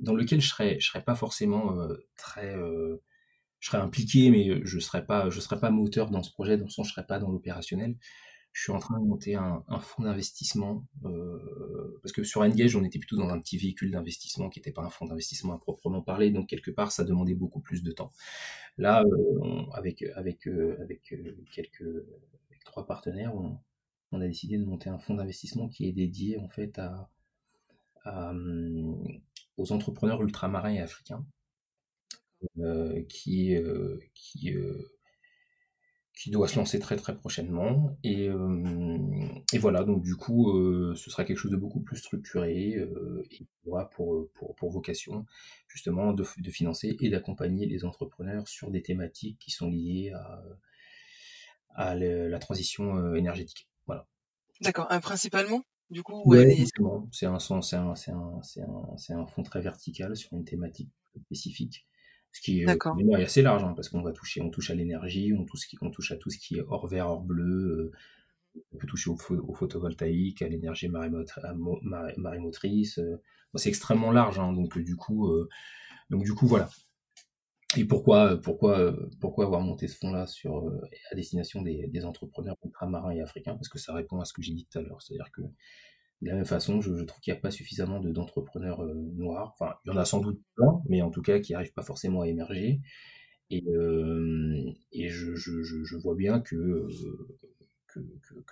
[0.00, 3.02] dans lequel je serais, je serais pas forcément euh, très, euh,
[3.60, 6.64] je serais impliqué, mais je serais pas, je serais pas moteur dans ce projet, dans
[6.64, 7.96] le sens, je serais pas dans l'opérationnel.
[8.52, 10.84] Je suis en train de monter un, fonds d'investissement
[12.02, 14.82] parce que sur Engage, on était plutôt dans un petit véhicule d'investissement qui n'était pas
[14.82, 18.10] un fonds d'investissement à proprement parler, donc quelque part, ça demandait beaucoup plus de temps.
[18.76, 19.04] Là,
[19.74, 21.14] avec avec avec
[21.52, 22.04] quelques
[22.50, 23.58] avec trois partenaires, on,
[24.12, 27.08] on a décidé de monter un fonds d'investissement qui est dédié en fait à,
[29.56, 31.24] aux entrepreneurs ultramarins et africains.
[33.08, 33.56] qui,
[34.14, 34.54] qui,
[36.18, 37.96] qui doit se lancer très très prochainement.
[38.02, 38.28] Et,
[39.52, 40.52] et voilà, donc du coup,
[40.96, 45.26] ce sera quelque chose de beaucoup plus structuré et qui aura pour, pour, pour, vocation
[45.68, 50.42] justement de, de financer et d'accompagner les entrepreneurs sur des thématiques qui sont liées à,
[51.74, 53.68] à la transition énergétique.
[53.86, 54.06] Voilà.
[54.60, 56.54] D'accord, principalement du coup, ouais,
[57.12, 60.90] c'est un, c'est un, un, un, un, fond très vertical sur une thématique
[61.24, 61.87] spécifique.
[62.32, 65.32] Ce qui est, est assez large, hein, parce qu'on va toucher, on touche à l'énergie,
[65.32, 67.92] on touche, on touche à tout ce qui est hors vert, hors bleu, euh,
[68.72, 72.98] on peut toucher au, photovoltaïque, à l'énergie marémotrice.
[72.98, 73.22] Euh,
[73.54, 75.48] c'est extrêmement large, hein, donc du coup, euh,
[76.10, 76.68] donc du coup voilà.
[77.76, 80.70] Et pourquoi, pourquoi, pourquoi avoir monté ce fonds-là sur
[81.10, 83.54] à destination des, des, entrepreneurs ultramarins et africains?
[83.54, 85.42] Parce que ça répond à ce que j'ai dit tout à l'heure, c'est-à-dire que
[86.22, 89.54] de la même façon, je, trouve qu'il n'y a pas suffisamment d'entrepreneurs euh, noirs.
[89.58, 91.82] Enfin, il y en a sans doute plein, mais en tout cas qui n'arrivent pas
[91.82, 92.80] forcément à émerger.
[93.50, 96.88] Et, euh, je, vois bien que, euh,
[97.86, 98.00] que,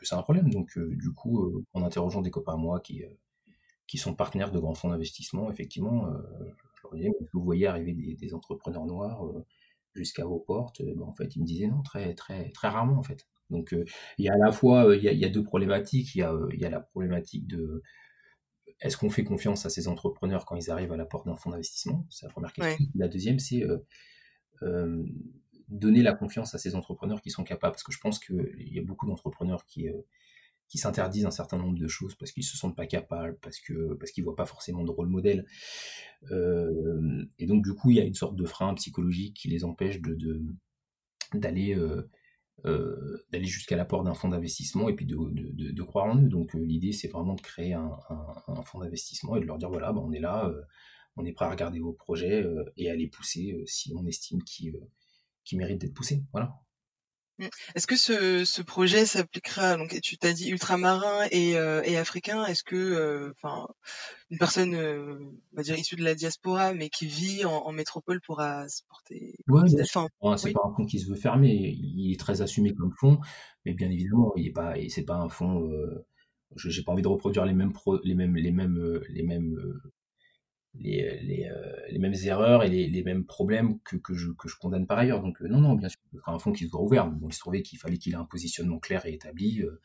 [0.02, 0.48] c'est un problème.
[0.50, 3.02] Donc, du coup, en interrogeant des copains à moi qui,
[3.98, 6.08] sont partenaires de grands fonds d'investissement, effectivement,
[6.76, 9.24] je leur disais, vous voyez arriver des, des entrepreneurs noirs
[9.94, 10.82] jusqu'à vos portes?
[10.82, 13.26] Ben, En fait, ils me disaient non, très, très, très rarement, en fait.
[13.50, 13.84] Donc euh,
[14.18, 16.14] il y a à la fois euh, il y a, deux problématiques.
[16.14, 17.82] Il y a, euh, il y a la problématique de
[18.80, 21.50] est-ce qu'on fait confiance à ces entrepreneurs quand ils arrivent à la porte d'un fonds
[21.50, 22.06] d'investissement?
[22.10, 22.84] C'est la première question.
[22.94, 23.64] La deuxième, c'est
[25.68, 27.72] donner la confiance à ces entrepreneurs qui sont capables.
[27.72, 29.88] Parce que je pense qu'il y a beaucoup d'entrepreneurs qui,
[30.68, 33.94] qui s'interdisent un certain nombre de choses parce qu'ils se sentent pas capables, parce que
[33.94, 35.46] parce qu'ils voient pas forcément de rôle modèle.
[36.30, 40.02] et donc du coup, il y a une sorte de frein psychologique qui les empêche
[40.02, 40.42] de
[41.32, 41.74] d'aller
[42.64, 46.28] d'aller jusqu'à l'apport d'un fonds d'investissement et puis de, croire en eux.
[46.28, 47.90] Donc euh, l'idée, c'est vraiment de créer un,
[48.64, 50.62] fonds d'investissement et de leur dire, voilà, ben, on est là, euh,
[51.16, 52.44] on est prêt à regarder vos projets
[52.76, 54.78] et à les pousser si on estime qu'ils
[55.44, 56.24] qui méritent d'être poussés.
[56.32, 56.60] Voilà.
[57.38, 57.44] Mmh.
[57.74, 62.46] Est-ce que ce, ce projet s'appliquera donc tu t'as dit ultramarin et, euh, et africain
[62.46, 63.68] est-ce que euh, enfin
[64.30, 65.18] une personne euh,
[65.52, 68.80] on va dire issue de la diaspora mais qui vit en, en métropole pourra se
[68.88, 72.72] porter ouais, enfin, c'est pas un fonds qui se veut fermer il est très assumé
[72.72, 73.18] comme fonds
[73.66, 75.68] mais bien évidemment il est pas c'est pas un fonds
[76.56, 79.78] j'ai pas envie de reproduire les mêmes pro, les mêmes les mêmes les mêmes
[80.78, 85.22] les, les, euh, les, mêmes erreurs et les, mêmes problèmes que, je, condamne par ailleurs.
[85.22, 87.10] Donc euh, non, non, bien sûr, sera un fonds qui soit ouvert.
[87.10, 89.62] Mais bon, il se trouvait qu'il fallait qu'il ait un positionnement clair et établi.
[89.62, 89.80] Euh,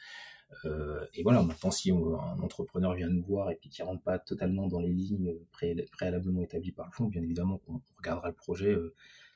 [0.66, 4.20] euh et voilà, maintenant, si un entrepreneur vient nous voir et puis qui rentre pas
[4.20, 8.76] totalement dans les lignes préalablement établies par le fonds, bien évidemment qu'on regardera le projet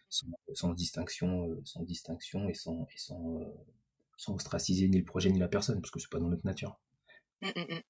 [0.09, 5.99] sans, distinction, et sans, et sans ostraciser ni le projet ni la personne, parce que
[5.99, 6.79] c'est pas dans notre nature.
[7.41, 7.81] Mmh, mmh, mmh.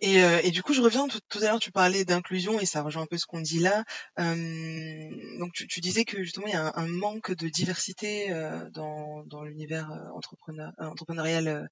[0.00, 2.82] Et, euh, et, du coup, je reviens tout, à l'heure, tu parlais d'inclusion et ça
[2.82, 3.84] rejoint un peu ce qu'on dit là.
[4.16, 9.90] Donc, tu, disais que justement, il y a un, manque de diversité euh, dans, l'univers
[9.90, 11.68] euh, entrepreneur, entrepreneurial,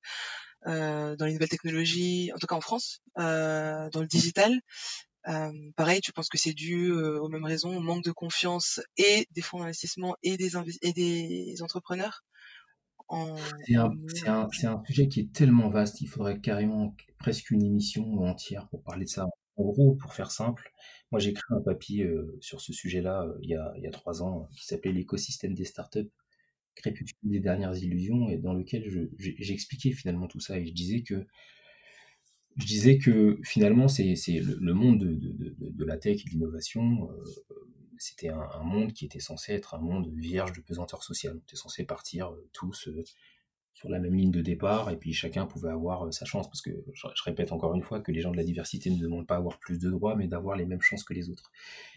[0.67, 4.61] dans les nouvelles technologies, en tout cas en France, dans le digital.
[5.77, 9.43] pareil, tu penses que c'est dû aux mêmes raisons, au manque de confiance et des
[9.43, 12.23] fonds d'investissement et des entrepreneurs?
[13.67, 13.91] C'est un,
[14.27, 18.83] un, un, sujet qui est tellement vaste, il faudrait carrément presque une émission entière pour
[18.83, 19.27] parler de ça.
[19.57, 20.73] En gros, pour faire simple,
[21.13, 23.87] moi j'ai écrit un papier euh, sur ce sujet-là euh, il, y a, il y
[23.87, 26.11] a trois ans qui s'appelait L'écosystème des startups,
[26.75, 31.25] crépuscule des dernières illusions, et dans lequel j'expliquais finalement tout ça et je disais que
[32.57, 36.25] je disais que finalement c'est le, le, monde de, de, de, de, la tech et
[36.25, 37.11] de l'innovation.
[37.11, 37.25] Euh,
[37.99, 41.35] c'était un, monde qui était censé être un monde vierge de pesanteur sociale.
[41.37, 43.03] On était censé partir euh, tous euh,
[43.75, 46.63] sur la même ligne de départ et puis chacun pouvait avoir euh, sa chance parce
[46.63, 49.37] que je, répète encore une fois que les gens de la diversité ne demandent pas
[49.37, 51.51] avoir plus de droits mais d'avoir les mêmes chances que les autres.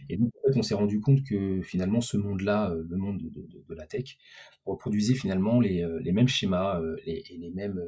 [0.10, 3.76] Et donc en fait, on s'est rendu compte que finalement ce monde-là, le monde de,
[3.76, 4.18] la tech,
[4.66, 7.80] reproduisait finalement les, mêmes schémas et les mêmes,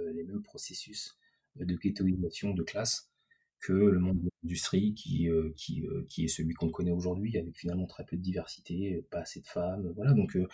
[0.43, 1.17] processus
[1.55, 3.11] de ghettoisation de classe
[3.59, 7.37] que le monde de l'industrie qui, euh, qui, euh, qui est celui qu'on connaît aujourd'hui,
[7.37, 9.91] avec finalement très peu de diversité, pas assez de femmes.
[9.95, 10.47] Voilà, donc euh,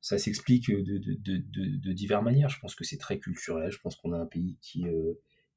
[0.00, 2.48] ça s'explique de, de, de, de, diverses manières.
[2.48, 3.70] Je pense que c'est très culturel.
[3.70, 4.84] Je pense qu'on a un pays qui,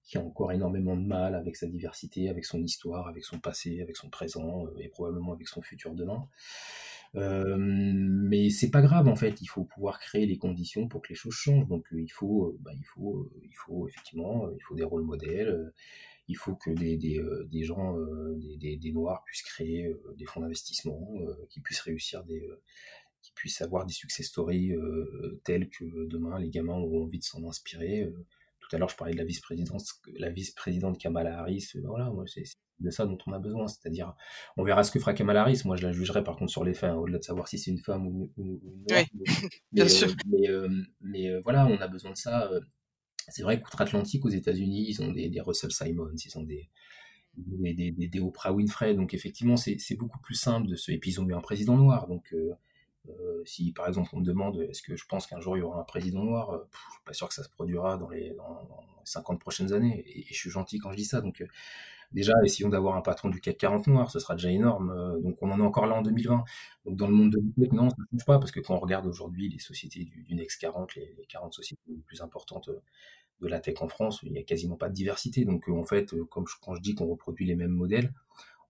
[0.04, 3.82] qui a encore énormément de mal avec sa diversité, avec son histoire, avec son passé,
[3.82, 6.28] avec son présent et probablement avec son futur demain.
[7.16, 11.16] Mais c'est pas grave en fait, il faut pouvoir créer les conditions pour que les
[11.16, 11.68] choses changent.
[11.68, 15.74] Donc il faut, bah, il faut, il faut effectivement, il faut des rôles modèles
[16.28, 20.16] il faut que des, des, euh, des gens, euh, des, des, noirs puissent créer euh,
[20.18, 21.18] des fonds d'investissement,
[21.50, 22.48] qui puissent réussir des,
[23.22, 24.74] qui puissent avoir des success stories
[25.44, 28.12] tels que demain les gamins auront envie de s'en inspirer.
[28.60, 29.84] tout à l'heure, je parlais de la vice-présidente,
[30.18, 31.72] la vice-présidente Kamala Harris.
[31.84, 32.44] Voilà, moi, c'est
[32.80, 33.68] de ça dont on a besoin.
[33.68, 34.14] C'est-à-dire,
[34.58, 35.62] on verra ce que fera Kamala Harris.
[35.66, 37.72] Moi, je la jugerai par contre sur les faits, hein, au-delà de savoir si c'est
[37.72, 38.60] une femme ou, une
[38.92, 39.06] oui,
[39.72, 40.14] bien sûr.
[41.02, 42.50] Mais, voilà, on a besoin de ça.
[43.30, 46.70] C'est vrai qu'outre-Atlantique, aux États-Unis, ils ont des, Russell Simons, ils ont des,
[47.38, 48.94] des, Oprah Winfrey.
[48.94, 50.92] Donc, effectivement, c'est beaucoup plus simple de se.
[50.92, 52.08] Et puis, ils ont eu un président noir.
[52.08, 52.34] Donc,
[53.10, 55.64] euh, si par exemple on me demande est-ce que je pense qu'un jour il y
[55.64, 58.32] aura un président noir, euh, je suis pas sûr que ça se produira dans les,
[58.32, 58.68] dans,
[59.04, 60.04] 50 prochaines années.
[60.08, 61.18] Et, je suis gentil quand je dis ça.
[61.18, 61.46] Euh,
[62.12, 65.22] déjà, essayons d'avoir un patron du CAC 40 noir, ce sera déjà énorme.
[65.22, 66.44] donc on en est encore là en 2020.
[66.86, 68.80] Donc dans le monde de l'ITEC, non, ça ne change pas, parce que quand on
[68.80, 72.70] regarde aujourd'hui les sociétés du, du Next 40, les, 40 sociétés les plus importantes
[73.42, 75.46] de la tech en France, il n'y a quasiment pas de diversité.
[75.46, 78.14] Donc en fait, comme quand je dis qu'on reproduit les mêmes modèles,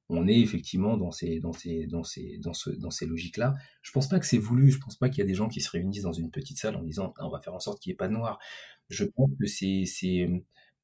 [0.10, 3.56] on est effectivement dans ces, dans ces, dans ces, dans ce, dans ces logiques-là.
[3.82, 4.70] Je pense pas que c'est voulu.
[4.70, 6.76] Je pense pas qu'il y a des gens qui se réunissent dans une petite salle
[6.76, 8.40] en disant on va faire en sorte qu'il n'y ait pas de noir.
[8.90, 10.30] Je pense que c'est, c'est,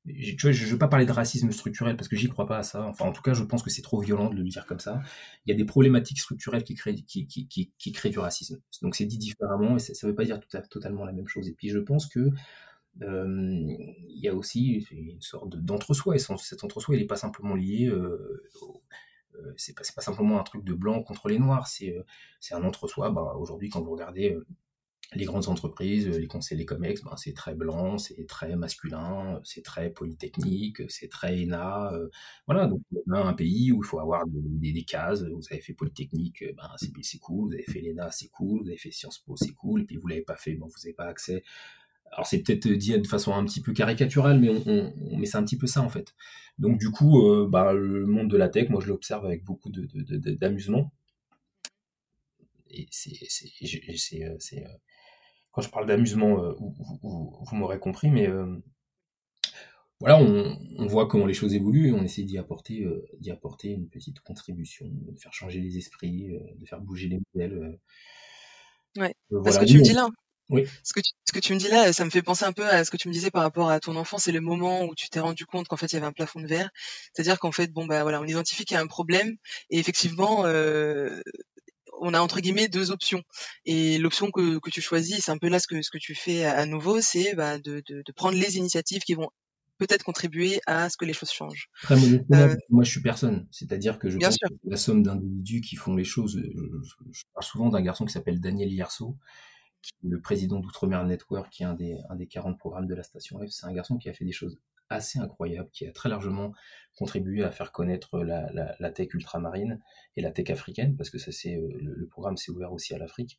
[0.06, 2.84] je ne veux pas parler de racisme structurel parce que j'y crois pas à ça.
[2.88, 5.02] Enfin, en tout cas, je pense que c'est trop violent de le dire comme ça.
[5.46, 8.60] Il y a des problématiques structurelles qui créent, du racisme.
[8.82, 11.48] Donc c'est dit différemment et ça ne veut pas dire totalement la même chose.
[11.48, 12.30] Et puis je pense que
[13.02, 13.76] euh,
[14.10, 17.88] il y a aussi une sorte d'entre-soi et cet entre-soi il n'est pas simplement lié
[17.88, 18.44] euh,
[19.36, 22.04] euh, c'est pas, simplement un truc de blanc contre les noirs, c'est euh,
[22.56, 23.12] un entre-soi.
[23.12, 24.46] Ben, Aujourd'hui, quand vous regardez euh,
[25.14, 29.64] les grandes entreprises, les conseils, les COMEX, ben, c'est très blanc, c'est très masculin, c'est
[29.64, 31.92] très polytechnique, c'est très ENA.
[32.48, 35.24] voilà, donc on a un pays où il faut avoir des, cases.
[35.24, 36.70] Vous avez fait polytechnique, ben,
[37.02, 37.50] c'est cool.
[37.50, 38.62] Vous avez fait l'ENA, c'est cool.
[38.64, 39.82] Vous avez fait Sciences Po, c'est cool.
[39.82, 41.44] Et puis vous l'avez pas fait, bon, vous n'avez pas accès
[42.12, 44.52] alors c'est peut-être dit de façon un petit peu caricaturale, mais,
[45.18, 46.14] mais c'est un petit peu ça en fait.
[46.60, 49.70] Donc du coup, euh, bah, le monde de la tech, moi je l'observe avec beaucoup
[49.70, 50.92] d'amusement.
[52.70, 53.12] Et c'est,
[54.24, 54.68] euh, euh,
[55.52, 56.56] quand je parle d'amusement,
[57.02, 58.30] vous, m'aurez compris, mais
[60.00, 62.86] voilà, on, voit comment les choses évoluent et on essaie d'y apporter,
[63.20, 67.80] d'y apporter une petite contribution, de faire changer les esprits, de faire bouger les modèles.
[68.98, 69.14] Ouais.
[69.44, 70.10] Parce que tu me dis là,
[70.52, 70.68] oui.
[70.84, 72.68] Ce que, tu, ce que tu me dis là, ça me fait penser un peu
[72.68, 74.94] à ce que tu me disais par rapport à ton enfance et le moment où
[74.96, 76.70] tu t'es rendu compte qu'en fait il y avait un plafond de verre.
[77.14, 79.38] C'est-à-dire qu'en fait, bon bah voilà, on identifie qu'il y a un problème
[79.70, 81.22] et effectivement, euh,
[82.02, 83.24] on a entre guillemets deux options.
[83.66, 86.16] Et l'option que, que tu choisis, c'est un peu là ce que ce que tu
[86.16, 89.30] fais à, nouveau, c'est bah, de, de, de prendre les initiatives qui vont
[89.78, 91.70] peut-être contribuer à ce que les choses changent.
[91.90, 93.48] Euh, moi je suis personne.
[93.52, 96.40] C'est-à-dire que je pense que la somme d'individus qui font les choses.
[96.40, 99.18] Je, parle souvent d'un garçon qui s'appelle Daniel Yerso,
[99.82, 102.94] qui est le président d'Outre-mer Network, qui est un des, un des 40 programmes de
[102.94, 103.50] la station F.
[103.50, 104.60] C'est un garçon qui a fait des choses
[104.92, 106.54] assez incroyables, qui a très largement
[106.96, 109.80] contribué à faire connaître la, la, tech ultramarine
[110.16, 112.98] et la tech africaine, parce que ça, c'est, euh, le, programme s'est ouvert aussi à
[112.98, 113.38] l'Afrique.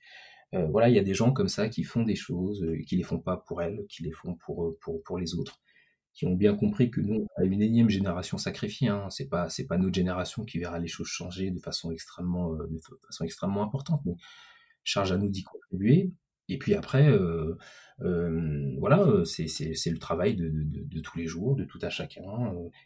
[0.54, 2.96] Euh, voilà, il y a des gens comme ça qui font des choses, euh, qui
[2.96, 5.60] les font pas pour elles, qui les font pour, pour, pour les autres,
[6.14, 8.88] qui ont bien compris que nous, on a une énième génération sacrifiée.
[8.88, 9.08] Hein.
[9.10, 12.80] C'est pas, c'est pas notre génération qui verra les choses changer de façon extrêmement, de
[13.06, 14.16] façon extrêmement importante, mais
[14.84, 16.10] charge à nous d'y contribuer.
[16.52, 17.56] Et puis après, euh,
[18.02, 19.46] euh, voilà, c'est
[19.90, 22.22] le travail de, de, de, tous les jours, de tout à chacun.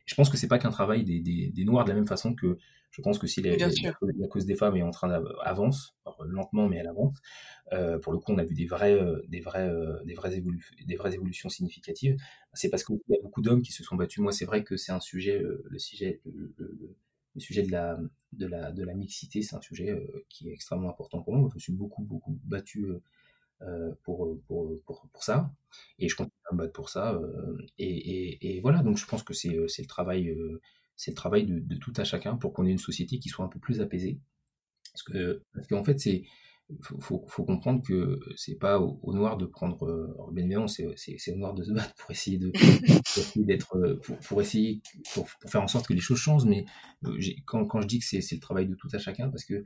[0.05, 2.35] je pense que c'est pas qu'un travail des, des, des, Noirs de la même façon
[2.35, 2.59] que
[2.93, 6.77] je pense que si la, la, cause des femmes est en train d'avance, lentement mais
[6.77, 7.19] elle avance,
[7.73, 8.99] euh, pour le coup on a vu des vraies,
[9.29, 9.71] des vraies,
[10.05, 10.43] des vraies,
[10.87, 12.17] des vraies évolutions significatives.
[12.55, 14.23] C'est parce qu'il y a beaucoup d'hommes qui se sont battus.
[14.23, 16.55] Moi c'est vrai que c'est un sujet, le sujet, le,
[17.35, 17.99] le, sujet de la,
[18.33, 19.95] de la, de la mixité, c'est un sujet
[20.29, 21.49] qui est extrêmement important pour moi.
[21.51, 23.03] Je me suis beaucoup, beaucoup battu euh,
[24.05, 25.51] pour, pour, pour, pour, ça.
[25.99, 27.15] Et je continue à me battre pour ça.
[27.15, 30.37] Euh, et, et, et, voilà, donc je pense que c'est euh, le travail,
[30.97, 33.49] c'est le travail de, tout à chacun pour qu'on ait une société qui soit un
[33.49, 34.19] peu plus apaisée.
[34.93, 36.25] Parce que parce qu'en fait, c'est
[36.81, 40.85] faut, faut, comprendre que c'est pas au, noir de prendre bien évidemment c'est
[41.33, 42.51] au noir de se battre pour essayer de
[44.27, 44.83] pour, essayer
[45.15, 46.65] pour, pour, faire en sorte que les choses changent mais
[47.45, 49.65] quand, quand je dis que c'est le travail de tout à chacun parce que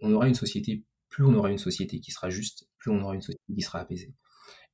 [0.00, 0.82] on aura une société
[1.14, 3.78] plus on aura une société qui sera juste, plus on aura une société qui sera
[3.78, 4.12] apaisée.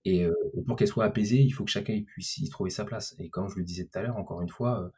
[0.07, 0.33] Et, euh,
[0.66, 3.14] pour qu'elle soit apaisée, il faut que chacun puisse y trouver sa place.
[3.18, 4.90] Et comme je le disais tout à l'heure, encore une fois,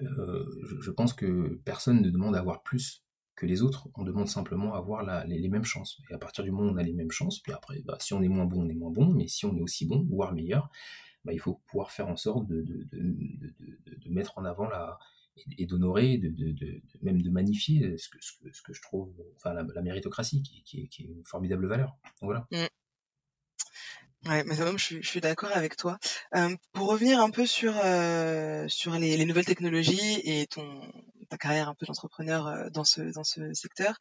[0.00, 0.46] euh, euh,
[0.80, 3.90] je, pense que personne ne demande à avoir plus que les autres.
[3.94, 6.00] On demande simplement à avoir les, mêmes chances.
[6.08, 8.14] Et à partir du moment où on a les mêmes chances, puis après, bah, si
[8.14, 9.12] on est moins bon, on est moins bon.
[9.12, 10.70] Mais si on est aussi bon, voire meilleur,
[11.26, 14.98] bah, il faut pouvoir faire en sorte de, de mettre en avant la,
[15.58, 19.12] et, d'honorer, de, de, même de magnifier ce que, ce que, ce que je trouve,
[19.36, 21.96] enfin la, méritocratie, qui, qui, est une formidable valeur.
[22.20, 22.46] Donc, voilà.
[22.50, 22.66] Mmh.
[24.28, 25.98] Ouais, mais suis, je suis d'accord avec toi.
[26.34, 30.80] Euh, pour revenir un peu sur euh, sur les, les, nouvelles technologies et ton
[31.28, 33.98] ta carrière un peu d'entrepreneur euh, dans ce dans ce secteur,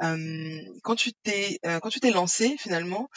[0.00, 3.10] quand tu t'es quand tu t'es lancé finalement,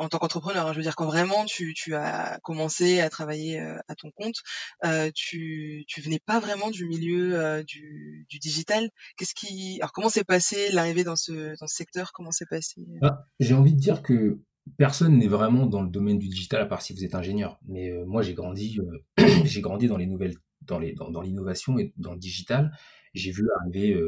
[0.00, 3.76] en tant qu'entrepreneur, hein, je veux dire quand vraiment tu, as commencé à travailler euh,
[3.86, 4.36] à ton compte,
[4.84, 8.88] euh, tu tu venais pas vraiment du milieu euh, du, digital.
[9.16, 12.12] Qu'est-ce qui alors comment s'est passé l'arrivée dans ce secteur?
[12.12, 14.40] Comment s'est passé ah, J'ai envie de dire que
[14.78, 17.58] personne n'est vraiment dans le domaine du digital à part si vous êtes ingénieur.
[17.68, 18.78] Mais moi j'ai grandi
[19.44, 22.72] j'ai grandi dans les nouvelles dans l'innovation et dans le digital
[23.12, 24.00] j'ai vu arriver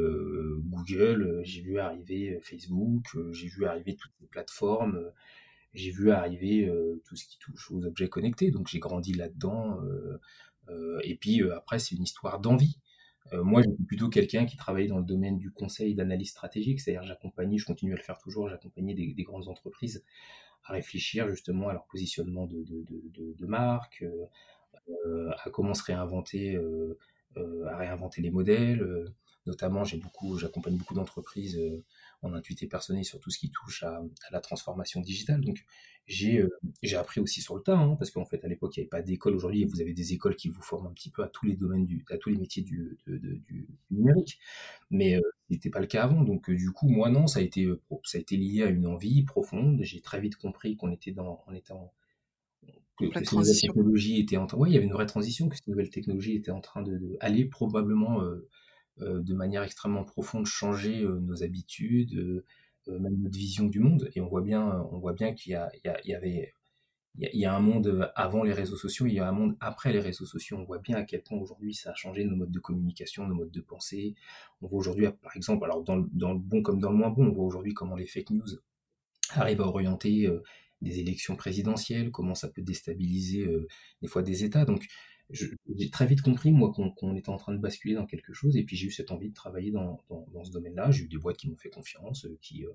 [0.63, 5.11] Google, j'ai vu arriver Facebook, j'ai vu arriver toutes les plateformes,
[5.73, 6.71] j'ai vu arriver
[7.05, 8.51] tout ce qui touche aux objets connectés.
[8.51, 9.79] Donc j'ai grandi là-dedans.
[11.03, 12.79] et puis après, c'est une histoire d'envie.
[13.33, 17.57] moi, j'étais plutôt quelqu'un qui travaillait dans le domaine du conseil d'analyse stratégique, c'est-à-dire j'accompagnais,
[17.57, 20.03] je continue à le faire toujours, j'accompagnais des, des, grandes entreprises
[20.65, 24.05] à réfléchir justement à leur positionnement de, de, marque,
[25.43, 26.57] à comment se réinventer
[27.37, 28.85] euh, à réinventer les modèles.
[29.47, 31.83] Euh, notamment, j'ai beaucoup, j'accompagne beaucoup d'entreprises euh,
[32.21, 35.41] en intuité personnelle sur tout ce qui touche à, la transformation digitale.
[35.41, 35.65] Donc,
[36.05, 36.45] j'ai
[36.81, 38.89] j'ai appris aussi sur le tas, hein, parce qu'en fait, à l'époque, il n'y avait
[38.89, 39.35] pas d'école.
[39.35, 41.85] Aujourd'hui, vous avez des écoles qui vous forment un petit peu à tous les domaines,
[41.85, 44.39] du, à tous les métiers du, du numérique.
[44.91, 46.23] Mais ce n'était pas le cas avant.
[46.23, 47.69] Donc, du coup, moi, non, ça a été,
[48.03, 49.79] ça a été lié à une envie profonde.
[49.81, 51.93] J'ai très vite compris qu'on était dans, on était en,
[52.97, 55.49] que, que ces nouvelles technologies étaient en train, ouais, il y avait une vraie transition,
[55.49, 58.49] que ces nouvelles technologies étaient en train de, de aller probablement euh, euh,
[58.97, 62.45] de manière extrêmement profonde changer euh, nos habitudes, euh,
[62.87, 64.09] euh, même notre vision du monde.
[64.15, 66.53] Et on voit bien, on voit bien qu'il y, a, il y, il y avait,
[67.15, 69.93] il y, a, un monde avant les réseaux sociaux, il y a un monde après
[69.93, 70.57] les réseaux sociaux.
[70.57, 73.35] On voit bien à quel point aujourd'hui ça a changé nos modes de communication, nos
[73.35, 74.15] modes de pensée.
[74.61, 77.31] On voit aujourd'hui, par exemple, alors dans le, bon comme dans le moins bon, on
[77.31, 78.59] voit aujourd'hui comment les fake news
[79.35, 80.29] arrivent à orienter
[80.83, 83.67] des élections présidentielles, comment ça peut déstabiliser euh,
[84.01, 84.65] des fois des États.
[84.65, 84.85] Donc
[85.29, 88.63] j'ai très vite compris, moi, qu'on était en train de basculer dans quelque chose, et
[88.63, 90.91] puis j'ai eu cette envie de travailler dans, dans, ce domaine-là.
[90.91, 92.73] J'ai eu des boîtes qui m'ont fait confiance, euh, euh,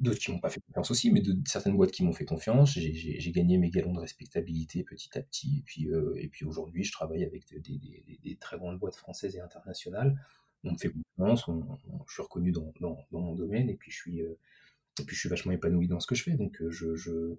[0.00, 2.72] d'autres qui m'ont pas fait confiance aussi, mais de, certaines boîtes qui m'ont fait confiance.
[2.72, 6.82] J'ai gagné mes galons de respectabilité petit à petit, et puis, euh, et puis aujourd'hui,
[6.82, 10.18] je travaille avec des, très grandes boîtes françaises et internationales.
[10.64, 13.90] On me fait confiance, on, on, je suis reconnu dans, dans, mon domaine, et puis
[13.90, 16.34] je suis et puis je suis vachement épanoui dans ce que je fais.
[16.36, 17.36] Donc je,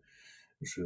[0.62, 0.82] je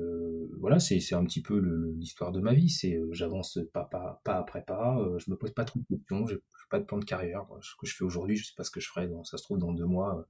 [0.59, 1.59] voilà, c'est un petit peu
[1.97, 2.69] l'histoire de ma vie.
[2.69, 4.99] C'est euh, j'avance pas, pas, pas après pas.
[4.99, 6.25] Euh, je me pose pas trop de questions.
[6.27, 7.45] Je n'ai pas de plan de carrière.
[7.61, 9.07] Ce que je fais aujourd'hui, je sais pas ce que je ferai.
[9.07, 10.27] Dans, ça se trouve dans deux mois.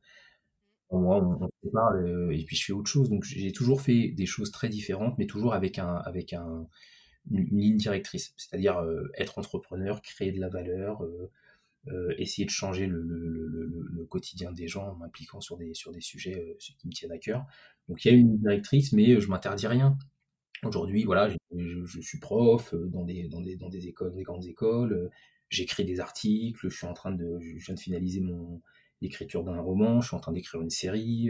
[0.89, 3.09] En mois, on, se parle et, puis je fais autre chose.
[3.09, 6.67] Donc j'ai toujours fait des choses très différentes, mais toujours avec un avec un
[7.31, 8.81] une ligne directrice, c'est-à-dire
[9.15, 11.03] être entrepreneur, créer de la valeur,
[11.87, 16.87] euh, essayer de changer le, quotidien des gens en m'impliquant sur des, sujets euh, qui
[16.87, 17.45] me tiennent à cœur.
[17.87, 19.97] Donc il y a une directrice, mais euh, je m'interdis rien.
[20.63, 25.09] Aujourd'hui, voilà, je, suis prof dans des, dans des, dans des écoles, des grandes écoles.
[25.49, 26.59] J'écris des articles.
[26.61, 28.61] Je suis en train de, viens de finaliser mon
[29.01, 30.01] l'écriture d'un roman.
[30.01, 31.29] Je suis en train d'écrire une série.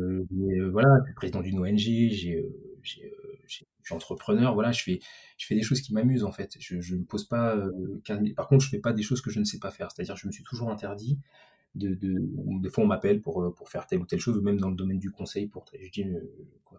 [0.00, 1.78] Euh, voilà, je suis président d'une ONG.
[1.78, 2.44] J'ai
[2.82, 5.00] je suis entrepreneur, voilà, je fais,
[5.36, 6.56] je fais des choses qui m'amusent en fait.
[6.58, 8.00] Je, ne pose pas, euh,
[8.36, 9.90] par contre, je fais pas des choses que je ne sais pas faire.
[9.90, 11.18] C'est-à-dire, je me suis toujours interdit
[11.74, 12.16] de, de,
[12.60, 14.70] des fois on m'appelle pour, euh, pour faire telle ou telle chose, ou même dans
[14.70, 16.20] le domaine du conseil, pour, je dis, euh,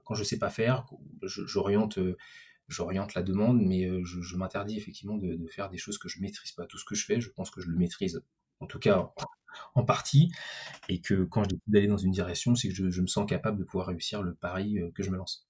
[0.03, 0.85] quand je sais pas faire,
[1.23, 1.97] j'oriente,
[3.15, 6.51] la demande, mais je, je m'interdis effectivement de, de, faire des choses que je maîtrise
[6.51, 6.65] pas.
[6.65, 8.21] Tout ce que je fais, je pense que je le maîtrise,
[8.59, 9.11] en tout cas
[9.75, 10.31] en partie,
[10.89, 13.57] et que quand je décide d'aller dans une direction, c'est que je, me sens capable
[13.57, 15.47] de pouvoir réussir le pari que je me lance.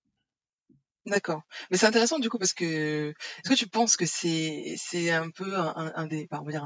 [1.07, 1.41] D'accord.
[1.71, 5.55] Mais c'est intéressant du coup parce que est-ce que tu penses que c'est un peu
[5.57, 6.07] un,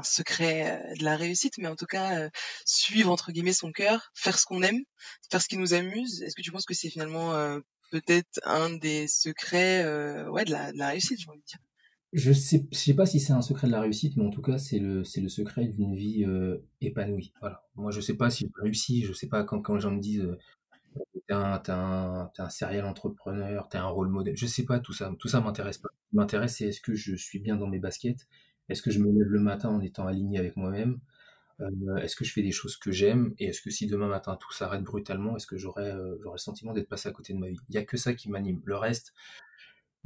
[0.02, 2.30] secret euh, de la réussite, mais en tout cas euh,
[2.66, 4.82] suivre entre guillemets son cœur, faire ce qu'on aime,
[5.30, 6.22] faire ce qui nous amuse.
[6.22, 7.60] Est-ce que tu penses que c'est finalement euh,
[7.90, 11.58] peut-être un des secrets euh, de la, réussite, j'ai envie dire?
[12.16, 14.42] Je sais je sais pas si c'est un secret de la réussite, mais en tout
[14.42, 17.32] cas c'est le secret d'une vie euh, épanouie.
[17.40, 17.64] Voilà.
[17.76, 20.00] Moi je sais pas si je réussis, je sais pas quand quand les gens me
[20.00, 20.26] disent
[21.28, 24.36] t'es un, t'es un, t'es serial entrepreneur, t'es un rôle modèle.
[24.36, 25.12] Je sais pas tout ça.
[25.18, 25.88] Tout ça m'intéresse pas.
[26.04, 28.26] Ce qui m'intéresse, c'est est-ce que je suis bien dans mes baskets?
[28.68, 31.00] Est-ce que je me lève le matin en étant aligné avec moi-même?
[31.60, 33.34] Euh, Est-ce que je fais des choses que j'aime?
[33.38, 36.38] Et est-ce que si demain matin tout s'arrête brutalement, est-ce que j'aurais, euh, j'aurais le
[36.40, 37.58] sentiment d'être passé à côté de ma vie?
[37.70, 38.60] Il y a que ça qui m'anime.
[38.64, 39.14] Le reste,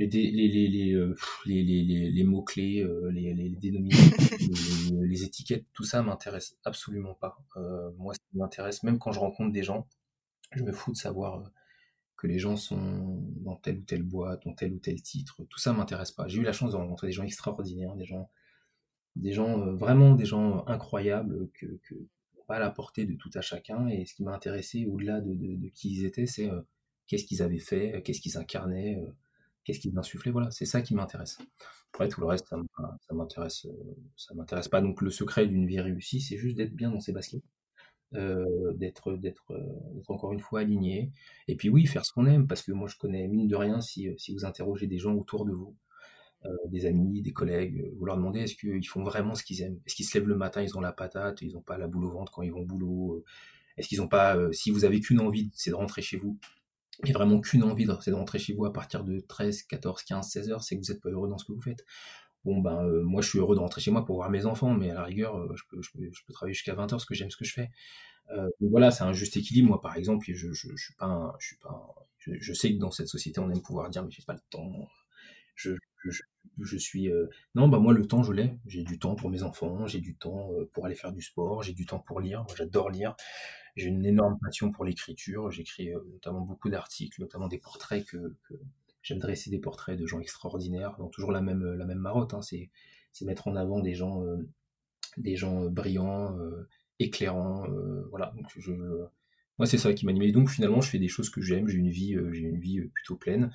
[0.06, 1.14] les, les, les, les, euh,
[1.46, 4.16] les, les, les, les mots-clés, euh, les, dénominations,
[5.02, 7.38] les, étiquettes, tout ça m'intéresse absolument pas.
[7.56, 9.86] Euh, moi, ce qui m'intéresse, même quand je rencontre des gens,
[10.52, 11.44] je me fous de savoir euh,
[12.16, 15.44] que les gens sont dans telle ou telle boîte, ont tel ou tel titre.
[15.48, 16.28] Tout ça m'intéresse pas.
[16.28, 18.30] J'ai eu la chance de rencontrer des gens extraordinaires, des gens,
[19.16, 21.80] des gens vraiment des gens incroyables que,
[22.54, 23.86] à la portée de tout à chacun.
[23.88, 26.60] Et ce qui m'a intéressé au-delà de, de, de, qui ils étaient, c'est euh,
[27.06, 29.10] qu'est-ce qu'ils avaient fait, qu'est-ce qu'ils incarnaient, euh,
[29.70, 30.32] qu'est-ce qu'ils insufflaient.
[30.32, 31.38] Voilà, c'est ça qui m'intéresse.
[31.92, 33.66] Après tout le reste, ça m'intéresse,
[34.16, 34.80] ça m'intéresse pas.
[34.80, 37.42] Donc le secret d'une vie réussie, c'est juste d'être bien dans ses baskets
[38.12, 39.52] d'être, d'être,
[40.08, 41.12] encore une fois aligné.
[41.46, 43.80] Et puis oui, faire ce qu'on aime, parce que moi je connais mine de rien,
[43.80, 45.76] si, si vous interrogez des gens autour de vous,
[46.68, 49.78] des amis, des collègues, vous leur demandez est-ce qu'ils font vraiment ce qu'ils aiment?
[49.86, 52.06] Est-ce qu'ils se lèvent le matin, ils ont la patate, ils n'ont pas la boule
[52.06, 53.24] au ventre quand ils vont au boulot
[53.76, 56.38] Est-ce qu'ils n'ont pas, si vous avez qu'une envie, c'est de rentrer chez vous,
[57.04, 60.28] et vraiment qu'une envie, c'est de rentrer chez vous à partir de 13, 14, 15,
[60.28, 61.84] 16 heures, c'est que vous n'êtes pas heureux dans ce que vous faites.
[62.44, 64.72] Bon, ben, euh, moi, je suis heureux de rentrer chez moi pour voir mes enfants,
[64.72, 67.14] mais à la rigueur, euh, je, peux, je, peux, travailler jusqu'à 20 heures parce que
[67.14, 67.70] j'aime ce que je fais.
[68.30, 69.68] Euh, voilà, c'est un juste équilibre.
[69.68, 73.08] Moi, par exemple, je, je, suis pas, je suis pas, je, sais que dans cette
[73.08, 74.88] société, on aime pouvoir dire, mais j'ai pas le temps.
[75.54, 75.72] Je,
[76.58, 77.10] je, suis,
[77.54, 78.54] non, bah moi, le temps, je l'ai.
[78.66, 81.74] J'ai du temps pour mes enfants, j'ai du temps pour aller faire du sport, j'ai
[81.74, 82.44] du temps pour lire.
[82.44, 83.14] Moi, j'adore lire.
[83.76, 85.50] J'ai une énorme passion pour l'écriture.
[85.50, 88.36] J'écris notamment beaucoup d'articles, notamment des portraits que,
[89.02, 92.34] J'aime dresser des portraits de gens extraordinaires, dans toujours la même, la même marotte.
[92.34, 92.70] Hein, c'est,
[93.22, 94.36] mettre en avant des gens, euh,
[95.16, 96.68] des gens euh, brillants, euh,
[96.98, 97.66] éclairants.
[98.10, 98.32] voilà.
[98.36, 98.72] Donc je,
[99.58, 100.30] moi, c'est ça qui m'anime.
[100.32, 101.68] donc, finalement, je fais des choses que j'aime.
[101.68, 103.50] J'ai une vie, j'ai une vie plutôt pleine.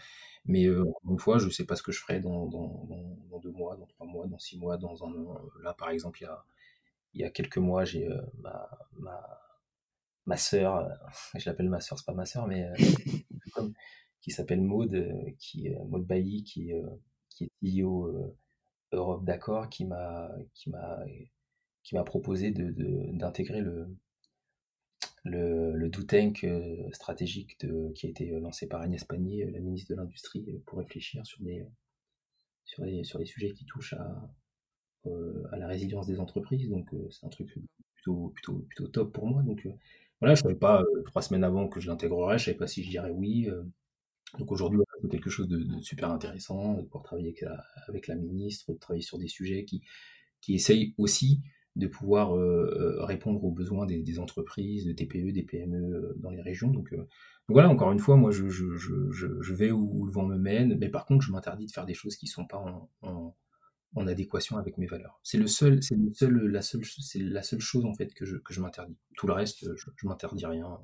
[0.46, 3.52] Mais encore une fois, je ne sais pas ce que je ferai dans, dans, deux
[3.52, 5.42] mois, dans trois mois, dans six mois, dans un an.
[5.62, 6.46] Là, par exemple, il y a,
[7.16, 8.08] y a quelques mois, j'ai
[8.40, 8.70] ma,
[10.26, 10.88] ma sœur,
[11.36, 12.68] je l'appelle ma sœur, c'est pas ma sœur, mais
[14.26, 16.90] qui s'appelle Maud, euh, qui euh, Maud Bailly, qui, euh,
[17.30, 18.34] qui est CEO
[18.92, 20.98] Europe d'accord, qui m'a qui m'a
[21.84, 22.74] qui m'a proposé de,
[23.14, 23.88] d'intégrer le
[25.26, 26.44] le, le do tank
[26.92, 31.24] stratégique de, qui a été lancé par Agnès Pannier, la ministre de l'Industrie, pour réfléchir
[31.24, 31.64] sur des
[32.64, 34.32] sur les sur les sujets qui touchent à
[35.52, 36.68] à la résilience des entreprises.
[36.68, 37.54] Donc c'est un truc
[37.94, 39.44] plutôt plutôt plutôt top pour moi.
[39.44, 39.68] Donc
[40.22, 42.90] voilà, je savais pas trois semaines avant que je l'intégrerais, je savais pas si je
[42.90, 43.50] dirais oui.
[44.40, 47.36] Donc aujourd'hui, c'est quelque chose de, super intéressant, de pouvoir travailler
[47.88, 49.82] avec la, ministre, de travailler sur des sujets qui,
[50.42, 51.42] qui essayent aussi
[51.76, 56.30] de pouvoir euh, euh, répondre aux besoins des, entreprises, des TPE, des PME euh, dans
[56.30, 56.70] les régions.
[56.70, 56.96] Donc,
[57.50, 61.06] voilà, encore une fois, moi je, je, vais où, le vent me mène, mais par
[61.06, 62.64] contre je m'interdis de faire des choses qui ne sont pas
[63.02, 63.36] en,
[64.08, 65.20] adéquation avec mes valeurs.
[65.24, 68.26] C'est le seul, c'est le seul, la seule, c'est la seule chose en fait que
[68.26, 68.98] je, que je m'interdis.
[69.18, 70.80] Tout le reste, je, m'interdis rien.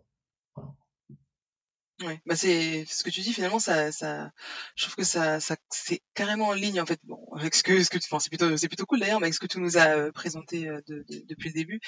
[2.01, 4.31] Ouais, bah c'est ce que tu dis finalement ça ça
[4.75, 6.99] je trouve que ça ça c'est carrément en ligne en fait.
[7.03, 9.35] Bon avec ce que ce que enfin c'est plutôt c'est plutôt cool d'ailleurs mais avec
[9.35, 11.79] ce que tu nous as euh, présenté euh, de, de, depuis le début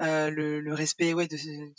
[0.00, 1.36] euh, le, le respect ouais de,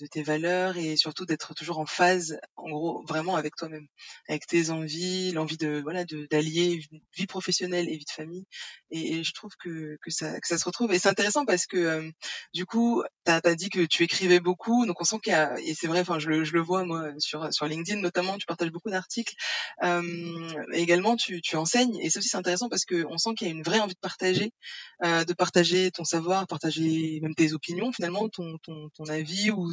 [0.08, 3.88] tes valeurs et surtout d'être toujours en phase en gros vraiment avec toi-même
[4.30, 6.82] avec tes envies l'envie de voilà de d'allier
[7.16, 8.46] vie professionnelle et vie de famille.
[8.92, 10.92] Et, je trouve que que ça que ça se retrouve.
[10.94, 12.10] Et c'est intéressant parce que
[12.54, 15.60] du coup t'as as dit que tu écrivais beaucoup donc on sent qu'il y a
[15.60, 18.46] et c'est vrai enfin je le je le vois moi sur sur LinkedIn notamment, tu
[18.46, 19.36] partages beaucoup d'articles.
[19.84, 23.48] Euh, également, tu, tu enseignes et ça aussi c'est intéressant parce que on sent qu'il
[23.48, 24.52] y a une vraie envie de partager,
[25.04, 29.72] euh, de partager ton savoir, partager même tes opinions finalement, ton, ton, ton avis ou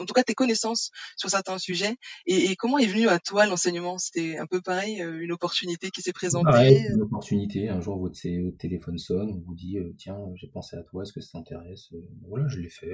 [0.00, 1.96] en tout cas tes connaissances sur certains sujets.
[2.26, 3.98] Et, comment est venu à toi l'enseignement?
[3.98, 7.68] C'était un peu pareil, euh, une opportunité qui s'est présentée Une opportunité.
[7.68, 8.20] Un jour, votre,
[8.58, 11.90] téléphone sonne, on vous dit Tiens, j'ai pensé à toi, est-ce que ça t'intéresse
[12.28, 12.92] Voilà, je l'ai fait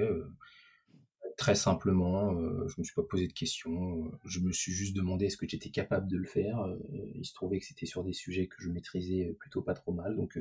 [1.37, 4.95] très simplement, euh, je me suis pas posé de questions, euh, je me suis juste
[4.95, 6.61] demandé est-ce que j'étais capable de le faire.
[6.61, 6.77] Euh,
[7.13, 10.15] il se trouvait que c'était sur des sujets que je maîtrisais plutôt pas trop mal,
[10.15, 10.39] donc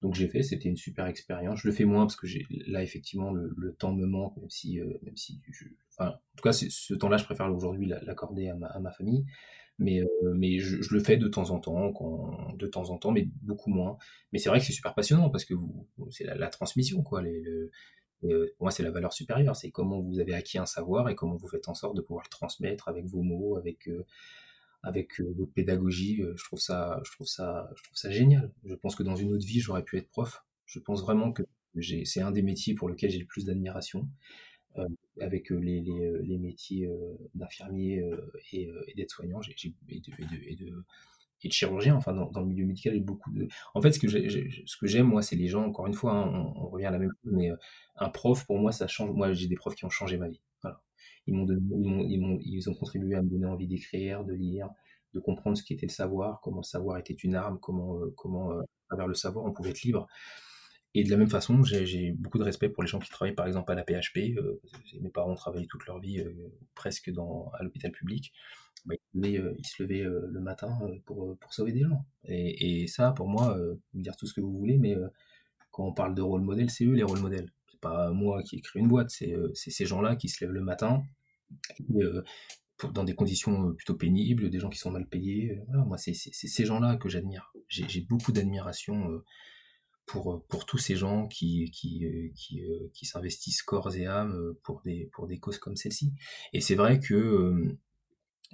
[0.00, 1.60] donc j'ai fait, c'était une super expérience.
[1.60, 4.80] Je le fais moins parce que j'ai là effectivement le, temps me manque, même si
[4.80, 5.40] même si
[5.96, 9.24] enfin, en tout cas ce temps-là je préfère aujourd'hui l'accorder à ma, famille,
[9.78, 10.02] mais
[10.34, 13.70] mais je, le fais de temps en temps, quand, de temps en temps, mais beaucoup
[13.70, 13.96] moins.
[14.32, 15.54] Mais c'est vrai que c'est super passionnant parce que
[16.10, 17.22] c'est la, transmission quoi.
[17.22, 17.70] Euh,
[18.28, 19.56] pour moi, c'est la valeur supérieure.
[19.56, 22.24] C'est comment vous avez acquis un savoir et comment vous faites en sorte de pouvoir
[22.24, 24.04] le transmettre avec vos mots, avec euh,
[24.82, 26.22] avec euh, votre pédagogie.
[26.36, 28.50] je trouve ça, je trouve ça, je trouve ça génial.
[28.64, 30.44] Je pense que dans une autre vie, j'aurais pu être prof.
[30.66, 31.42] Je pense vraiment que
[32.04, 34.08] c'est un des métiers pour lequel j'ai le plus d'admiration.
[35.20, 36.88] avec les, les, métiers
[37.34, 38.02] d'infirmier
[38.52, 39.54] et, et d'aide-soignant et,
[39.88, 40.84] et, de, et de
[41.50, 41.96] chirurgien.
[41.96, 43.48] Enfin, dans, le milieu médical, il y a beaucoup de.
[43.74, 45.64] En fait, ce que j'aime, moi, c'est les gens.
[45.64, 47.56] Encore une fois, hein, on, revient à la même chose, mais euh,
[47.96, 49.10] un prof, pour moi, ça change.
[49.10, 50.40] Moi, j'ai des profs qui ont changé ma vie.
[51.26, 54.68] Ils ils, ils, ont contribué à me donner envie d'écrire, de lire,
[55.14, 58.52] de comprendre ce qu'était le savoir, comment le savoir était une arme, comment, euh, comment
[58.52, 60.08] euh, à travers le savoir, on pouvait être libre.
[60.94, 63.46] Et de la même façon, j'ai beaucoup de respect pour les gens qui travaillent par
[63.46, 64.36] exemple à la PHP.
[65.00, 66.22] mes parents ont travaillé toute leur vie
[66.74, 68.32] presque à l'hôpital public.
[68.84, 72.04] Bah, euh, il, se levait euh, le matin euh, pour, pour sauver des gens.
[72.24, 73.56] Et, ça, pour moi,
[73.92, 74.96] vous dire tout ce que vous voulez, mais
[75.70, 77.50] quand on parle de rôle modèle, c'est eux les rôles modèles.
[77.70, 81.02] C'est pas moi qui écris une boîte, c'est ces gens-là qui se lèvent le matin
[82.94, 85.60] dans des conditions plutôt pénibles, des gens qui sont mal payés.
[85.68, 87.52] moi, c'est ces gens-là que j'admire.
[87.68, 89.22] J'ai beaucoup d'admiration
[90.06, 92.04] pour, pour tous ces gens qui, qui,
[92.36, 92.62] qui,
[92.92, 96.12] qui s'investissent corps et âme pour des, pour des causes comme celle-ci.
[96.52, 97.76] Et c'est vrai que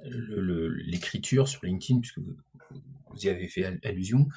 [0.04, 2.36] l'écriture sur LinkedIn, puisque vous,
[3.20, 4.28] y avez fait allusion.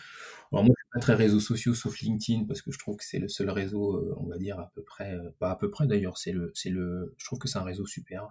[0.51, 3.03] Alors moi, je suis pas très réseaux sociaux sauf LinkedIn parce que je trouve que
[3.03, 5.69] c'est le seul réseau, euh, on va dire à peu près, euh, pas à peu
[5.69, 8.27] près d'ailleurs, c'est le, le, je trouve que c'est un réseau super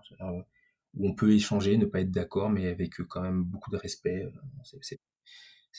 [0.95, 4.29] où on peut échanger, ne pas être d'accord, mais avec quand même beaucoup de respect.
[4.83, 4.99] C'est,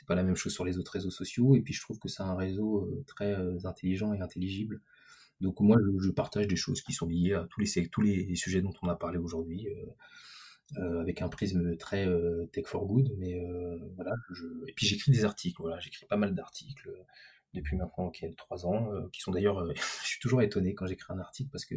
[0.08, 1.56] pas la même chose sur les autres réseaux sociaux.
[1.56, 3.36] Et puis je trouve que c'est un réseau euh, très
[3.66, 4.82] intelligent et intelligible.
[5.42, 8.04] Donc moi, je, partage des choses qui sont liées à tous les, tous
[8.36, 9.68] sujets dont on a parlé aujourd'hui.
[9.68, 9.86] Euh,
[10.78, 14.12] avec un prisme très euh, tech for good, mais euh, voilà.
[14.68, 16.90] Et puis j'écris des articles, voilà, j'écris pas mal d'articles
[17.54, 19.66] depuis maintenant okay, trois ans, qui sont d'ailleurs,
[20.04, 21.76] je suis toujours étonné quand j'écris un article parce que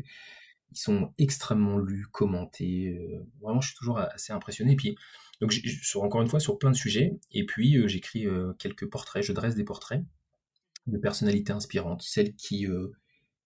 [0.71, 2.99] ils sont extrêmement lus, commentés.
[3.41, 4.73] vraiment, je suis toujours assez impressionné.
[4.73, 4.97] Et puis,
[5.41, 7.13] donc, sur, encore une fois, sur plein de sujets.
[7.31, 8.27] Et puis, j'écris
[8.59, 10.03] quelques portraits, je dresse des portraits
[10.87, 12.67] de personnalités inspirantes, celles qui,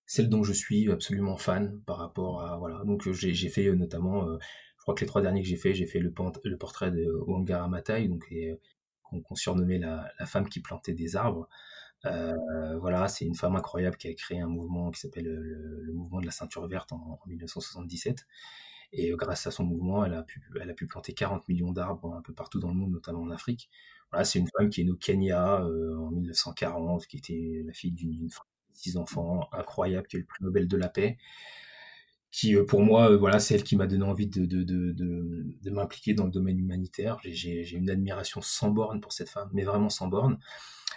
[0.06, 2.82] celles dont je suis absolument fan par rapport à voilà.
[2.84, 4.38] Donc, j'ai fait notamment
[4.88, 8.08] crois que les trois derniers que j'ai fait, j'ai fait le, portrait de Wangara Matai,
[8.08, 8.56] donc euh,
[9.02, 11.46] qu'on surnommait la, femme qui plantait des arbres.
[12.06, 12.34] Euh,
[12.78, 16.26] voilà, c'est une femme incroyable qui a créé un mouvement qui s'appelle le, mouvement de
[16.26, 18.26] la ceinture verte en, 1977.
[18.94, 22.32] Et euh, grâce à son mouvement, elle a pu, planter 40 millions d'arbres un peu
[22.32, 23.68] partout dans le monde, notamment en Afrique.
[24.10, 27.92] Voilà, c'est une femme qui est née au Kenya en 1940, qui était la fille
[27.92, 31.18] d'une femme six enfants, incroyable, qui eu le prix Nobel de la paix
[32.30, 34.92] qui euh, pour moi, euh, voilà, c'est elle qui m'a donné envie de, de, de,
[34.92, 37.18] de, de m'impliquer dans le domaine humanitaire.
[37.24, 40.38] J'ai une admiration sans borne pour cette femme, mais vraiment sans borne.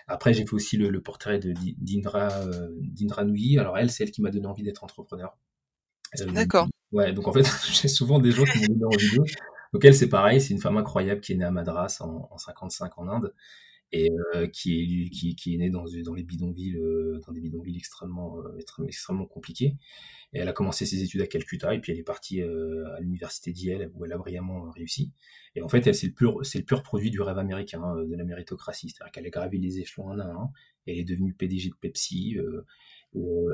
[0.07, 3.57] Après, j'ai fait aussi le, le portrait d'Indra euh, d'Indra Nui.
[3.57, 5.38] Alors elle, c'est elle qui m'a donné envie d'être entrepreneur.
[6.34, 6.67] D'accord.
[6.91, 9.23] Ouais, donc en fait, j'ai souvent des gens qui m'ont donné envie d'eux.
[9.73, 12.38] Donc elle, c'est pareil, c'est une femme incroyable qui est née à Madras en, en
[12.38, 13.34] 55 en Inde
[13.94, 14.10] et
[14.54, 16.80] qui est qui, qui est née dans, dans les bidonvilles,
[17.26, 18.38] dans des bidonvilles extrêmement
[18.88, 19.76] extrêmement compliqués.
[20.34, 23.02] Et elle a commencé ses études à Calcutta et puis elle est partie euh, à
[23.02, 25.12] l'université d'Yale où elle a brillamment euh, réussi.
[25.56, 28.06] Et en fait, elle c'est le pur, c'est le pur produit du rêve américain, euh,
[28.06, 28.89] de la méritocratie.
[28.89, 30.52] C'est-à-dire qu'elle a gravi les échelons un à un.
[30.86, 32.38] Elle est devenue PDG de Pepsi.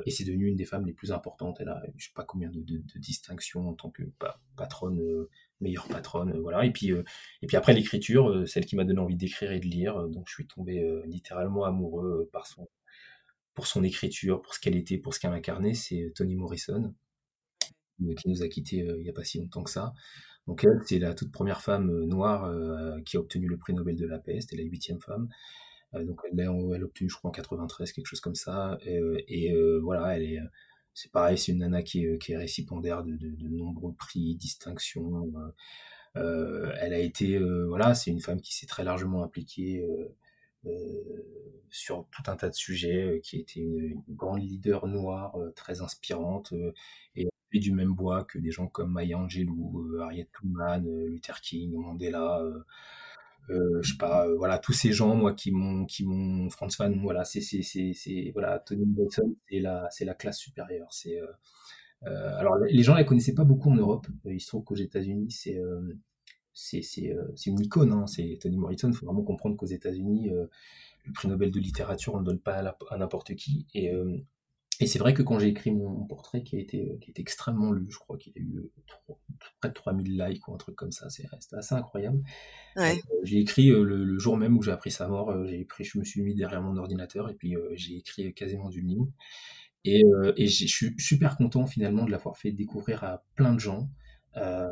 [0.05, 1.57] et c'est devenu une des femmes les plus importantes.
[1.59, 4.03] Elle a, je sais pas combien de, de, de distinctions en tant que
[4.55, 5.01] patronne,
[5.61, 6.65] meilleure patronne, voilà.
[6.65, 10.07] Et puis, et puis après l'écriture, celle qui m'a donné envie d'écrire et de lire.
[10.09, 12.67] donc je suis tombé littéralement amoureux par son,
[13.57, 16.93] pour son écriture, pour ce qu'elle était, pour ce qu'elle incarnait, c'est Toni Morrison,
[18.03, 19.95] euh, qui nous a quittés euh, il n'y a pas si longtemps que ça.
[20.45, 22.53] Donc elle, c'est la toute première femme euh, noire
[23.03, 25.27] qui a obtenu le prix Nobel de la paix, c'était la huitième femme.
[25.93, 28.77] donc elle l'a obtenu, je crois, en 93, quelque chose comme ça.
[28.83, 29.51] et
[29.81, 30.39] voilà, elle est,
[30.97, 35.33] c'est pareil, c'est une nana qui est, qui récipiendaire de, de, nombreux prix, distinctions.
[36.15, 39.85] elle a été, voilà, c'est une femme qui s'est très largement impliquée
[40.67, 41.23] euh,
[41.69, 45.51] sur tout un tas de sujets, euh, qui était une, une, grande leader noire euh,
[45.51, 46.53] très inspirante
[47.15, 52.43] et du même bois que des gens comme Maya Angelou, Harriet Tubman, Luther King, Mandela.
[53.49, 56.99] Euh, je sais pas, voilà, tous ces gens, moi, qui m'ont, qui m'ont, Franz Fan,
[57.01, 60.87] voilà, c'est, c'est, c'est, c'est, voilà, Tony Wilson, c'est la, c'est la classe supérieure.
[60.91, 61.19] C'est,
[62.05, 64.07] euh, alors, les gens la connaissaient pas beaucoup en Europe.
[64.25, 65.97] Il se trouve qu'aux États-Unis, c'est, euh,
[66.57, 67.91] c'est une icône.
[67.91, 68.07] Hein.
[68.07, 68.89] C'est Toni Morrison.
[68.89, 70.45] Il faut vraiment comprendre qu'aux États-Unis, euh,
[71.05, 73.65] le prix Nobel de littérature, on ne donne pas à, n'importe qui.
[73.73, 74.17] Et, euh,
[74.79, 77.87] et c'est vrai que quand j'ai écrit mon, portrait, qui a été, qui extrêmement lu,
[77.89, 78.69] je crois qu'il a eu
[79.59, 82.21] près de 3000 likes ou un truc comme ça, c'est assez incroyable.
[83.23, 86.21] j'ai écrit le, jour même où j'ai appris sa mort, j'ai écrit, je me suis
[86.21, 89.11] mis derrière mon ordinateur et puis j'ai écrit quasiment d'une ligne.
[89.83, 90.03] Et,
[90.35, 93.89] et je suis super content finalement de l'avoir fait découvrir à plein de gens.
[94.37, 94.67] Euh,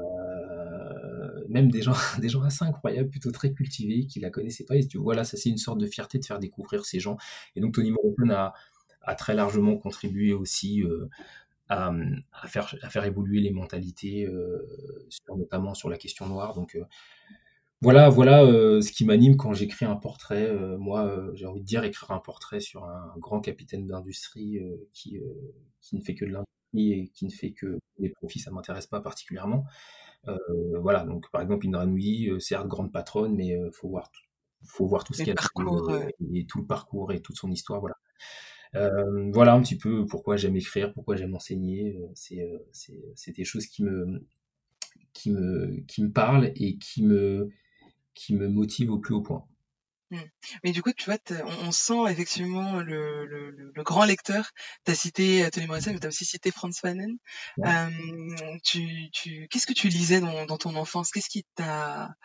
[1.49, 4.75] même des gens, des gens assez incroyables, plutôt très cultivés, qui la connaissaient pas.
[4.75, 7.17] Et tu voilà, ça c'est une sorte de fierté de faire découvrir ces gens.
[7.55, 8.53] Et donc Tony Morrison a,
[9.05, 11.09] a très largement contribué aussi euh,
[11.69, 11.91] à,
[12.33, 16.53] à, faire, à faire évoluer les mentalités, euh, sur, notamment sur la question noire.
[16.53, 16.85] Donc euh,
[17.81, 20.47] voilà, voilà euh, ce qui m'anime quand j'écris un portrait.
[20.49, 24.59] Euh, moi, j'ai envie de dire écrire un portrait sur un, grand capitaine d'industrie
[24.93, 25.19] qui,
[25.81, 28.87] qui ne fait que de l'industrie et qui ne fait que des profits, ça m'intéresse
[28.87, 29.65] pas particulièrement.
[30.81, 34.11] Voilà, donc par exemple, Indra Nui, certes grande patronne, mais faut voir
[34.67, 37.95] faut voir tout ce qu'elle a et tout le parcours et toute son histoire, voilà.
[38.75, 41.97] Euh, voilà un petit peu pourquoi j'aime écrire, pourquoi j'aime enseigner.
[42.13, 44.27] C'est c'est des choses qui me
[45.13, 47.49] qui me qui me parlent et qui me
[48.13, 49.45] qui me motivent au plus haut point.
[50.11, 50.19] Mmh.
[50.63, 51.17] Mais du coup, tu vois,
[51.63, 54.51] on, sent effectivement le, le, le grand lecteur.
[54.85, 57.17] Tu as cité euh, Tony Morrison, mais tu as aussi cité Franz Fanon.
[57.59, 57.89] Euh,
[58.63, 61.11] tu, tu, Qu'est-ce que tu lisais dans, dans ton enfance?
[61.11, 62.15] Qu'est-ce qui t'a...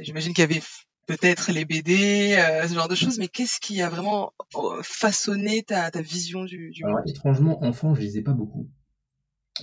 [0.00, 0.62] J'imagine qu'il y avait
[1.06, 2.36] peut-être les BD,
[2.68, 4.32] ce genre de choses, mais qu'est-ce qui a vraiment
[4.82, 8.68] façonné ta, ta vision du, du Alors, étrangement, enfant, je lisais pas beaucoup.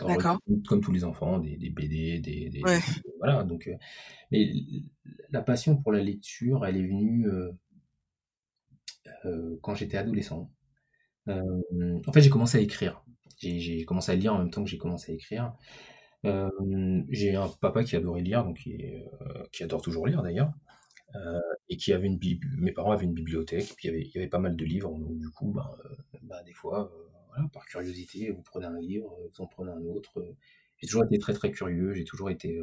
[0.07, 0.39] D'accord.
[0.67, 2.61] Comme tous les enfants, des, des BD, des, des,
[3.19, 3.43] voilà.
[3.43, 3.69] Donc,
[4.31, 4.51] mais
[5.29, 7.27] la passion pour la lecture, elle est venue
[9.25, 10.51] euh, quand j'étais adolescent.
[11.29, 11.41] Euh,
[12.05, 13.03] en fait, j'ai commencé à écrire.
[13.39, 15.53] J'ai commencé à lire en même temps que j'ai commencé à écrire.
[16.25, 16.49] Euh,
[17.09, 18.77] j'ai un papa qui adorait lire, donc qui,
[19.51, 20.53] qui adore toujours lire d'ailleurs,
[21.69, 22.19] et qui avait une
[22.57, 24.65] mes parents avaient une bibliothèque, puis il y avait, il y avait pas mal de
[24.65, 25.77] livres, donc du coup, bah,
[26.23, 26.91] bah des fois,
[27.29, 30.35] voilà, par curiosité, vous prenez un livre, vous en prenez un autre.
[30.77, 32.59] J'ai toujours été très très curieux, j'ai toujours été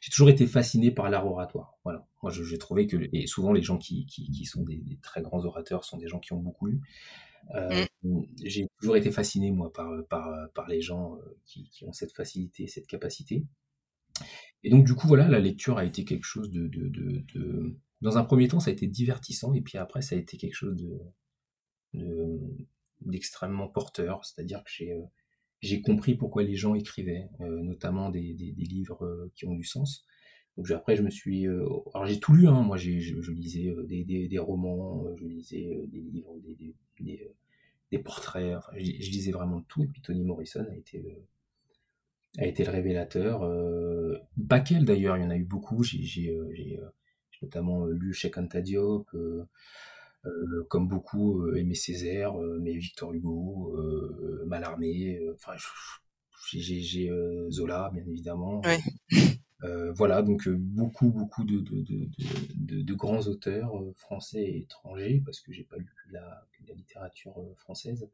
[0.00, 1.78] j'ai toujours été fasciné par l'art oratoire.
[1.84, 2.06] Voilà.
[2.22, 5.44] Moi, j'ai trouvé que, et souvent les gens qui, qui, qui sont des, très grands
[5.44, 6.80] orateurs sont des gens qui ont beaucoup lu.
[7.54, 8.22] Euh, mm.
[8.44, 12.12] J'ai toujours été fasciné, moi, par, par, par les gens euh, qui, qui, ont cette
[12.12, 13.44] facilité, cette capacité.
[14.64, 17.76] Et donc, du coup, voilà, la lecture a été quelque chose de, de, de, de...
[18.00, 20.54] Dans un premier temps, ça a été divertissant, et puis après, ça a été quelque
[20.54, 20.98] chose de
[23.02, 24.24] d'extrêmement porteur.
[24.24, 25.02] C'est-à-dire que j'ai euh,
[25.60, 30.04] j'ai compris pourquoi les gens écrivaient, euh, notamment des, livres euh, qui ont du sens.
[30.56, 34.38] Donc après, je me suis, alors j'ai tout lu, hein, moi je, je, lisais des,
[34.38, 36.36] romans, je lisais des livres,
[37.90, 39.84] des, portraits, je, lisais vraiment tout.
[39.84, 41.16] Et puis Toni Morrison a été
[42.38, 43.48] a été le révélateur.
[44.36, 45.84] Bakel d'ailleurs, il y en a eu beaucoup.
[45.84, 46.80] J'ai
[47.42, 49.08] notamment lu Cheikh Anta Diop.
[49.14, 49.44] Euh,
[50.26, 53.76] euh, comme beaucoup euh, Aimé Césaire, euh, mais Victor Hugo,
[54.46, 55.52] Mallarmé, enfin
[56.52, 57.10] j'ai
[57.50, 58.62] Zola bien évidemment.
[59.94, 65.52] voilà, donc beaucoup, beaucoup de, de, de, de, grands auteurs français et étrangers, parce que
[65.52, 68.08] j'ai pas lu que la, la littérature française.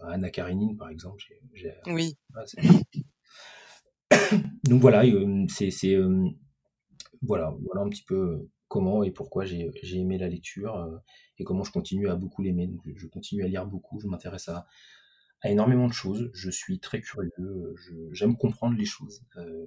[0.00, 1.22] Anna Karenine, par exemple.
[1.86, 2.16] oui.
[4.64, 5.04] donc voilà,
[5.48, 5.96] c'est
[7.22, 11.00] voilà, voilà un petit peu comment et pourquoi j'ai aimé la lecture
[11.38, 12.70] et comment je continue à beaucoup l'aimer.
[12.94, 14.66] Je continue à lire beaucoup, je m'intéresse à,
[15.44, 17.74] énormément de choses, je suis très curieux,
[18.10, 19.22] j'aime comprendre les choses.
[19.36, 19.66] Euh.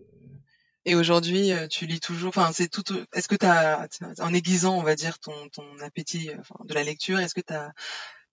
[0.85, 2.29] Et aujourd'hui, tu lis toujours.
[2.29, 2.83] Enfin, c'est tout.
[3.13, 3.87] Est-ce que tu as,
[4.19, 5.33] en aiguisant, on va dire, ton,
[5.81, 6.31] appétit
[6.65, 7.53] de la lecture, est-ce que tu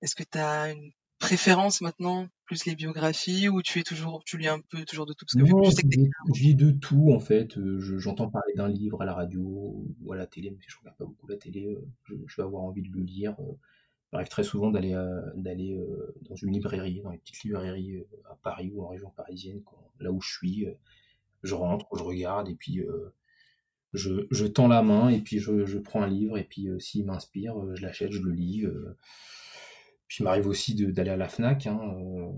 [0.03, 4.39] est-ce que tu as une préférence maintenant plus les biographies ou tu es toujours tu
[4.39, 5.25] lis un peu toujours de tout?
[5.27, 5.77] Parce que non, je,
[6.35, 9.43] je, lis de tout en fait euh, j'entends parler d'un livre à la radio
[10.01, 12.63] ou à la télé mais je regarde pas beaucoup la télé euh, je, vais avoir
[12.63, 13.59] envie de le lire euh.
[14.13, 14.95] il arrive très souvent d'aller
[15.35, 15.79] d'aller
[16.29, 19.63] dans une librairie dans les petites librairies à Paris ou en région parisienne
[19.99, 20.67] là où je suis
[21.43, 22.83] je rentre je regarde et puis
[23.93, 27.05] je, je tends la main et puis je, je prends un livre et puis s'il
[27.05, 28.65] m'inspire je l'achète je le lis
[30.07, 32.33] puis il m'arrive aussi d'aller à la FNAC, hein, euh,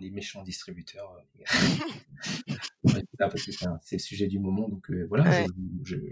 [0.00, 1.16] les méchants distributeurs.
[1.40, 1.44] Euh,
[3.82, 5.46] c'est le sujet du moment, donc euh, voilà,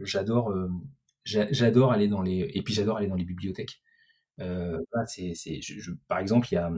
[0.02, 0.54] j'adore,
[1.24, 3.82] j'adore aller dans les, et puis j'adore aller dans les bibliothèques.
[4.38, 6.72] c'est, je, par exemple, il y a,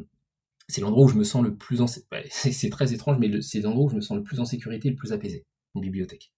[0.68, 1.86] c'est l'endroit où je me sens le plus en,
[2.30, 4.96] c'est très étrange, mais c'est l'endroit où je me sens le plus en sécurité, le
[4.96, 5.44] plus apaisé,
[5.74, 6.32] une bibliothèque.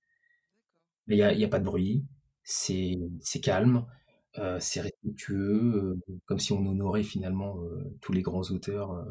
[1.09, 2.05] Il n'y a, y a pas de bruit,
[2.43, 2.97] c'est
[3.43, 3.87] calme.
[4.39, 9.05] Euh, c'est respectueux, euh, comme si on honorait finalement euh, tous les grands auteurs.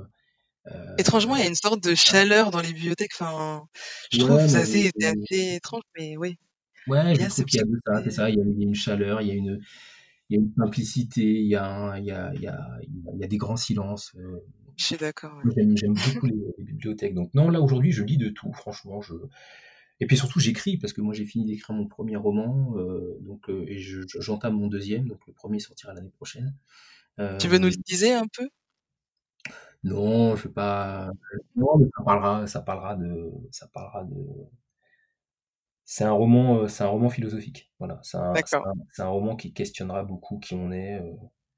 [0.98, 3.12] Étrangement, il y a une sorte de chaleur dans les bibliothèques.
[3.14, 3.68] Enfin,
[4.12, 6.38] je trouve que c'est assez, assez, étrange, mais oui.
[6.88, 8.30] Ouais, je trouve qu'il y a de ça, c'est ça.
[8.30, 9.60] Il y, a, une chaleur, il y a une,
[10.30, 13.20] il y a une simplicité, il y a, il y a, il y a, il
[13.20, 14.16] y a des grands silences.
[14.78, 15.40] Je suis d'accord.
[15.56, 17.14] J'aime beaucoup les, les, bibliothèques.
[17.16, 18.52] Donc non, là aujourd'hui, je lis de tout.
[18.54, 19.14] Franchement, je,
[20.02, 23.50] et puis surtout, j'écris parce que moi j'ai fini d'écrire mon premier roman, euh, donc
[23.50, 26.56] euh, et j'entame mon deuxième, donc le premier sortira l'année prochaine.
[27.20, 28.50] Euh, tu veux nous le teaser un peu?
[29.84, 31.12] Non, je vais pas.
[31.56, 34.18] Non, mais ça parlera, ça parlera de, ça parlera de.
[35.86, 37.72] C'est un roman, c'est un roman philosophique.
[37.78, 38.34] Voilà, c'est un,
[38.98, 41.00] un, roman qui questionnera beaucoup qui on est,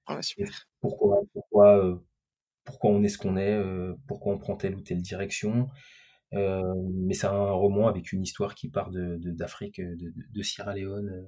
[0.07, 0.19] ah
[0.81, 2.01] pourquoi, pourquoi,
[2.65, 3.57] pourquoi on est ce qu'on est,
[4.05, 5.69] pourquoi on prend telle ou telle direction.
[6.33, 11.09] Euh, mais c'est un roman avec une histoire qui part d'Afrique, de, de, Sierra Leone,
[11.09, 11.27] euh,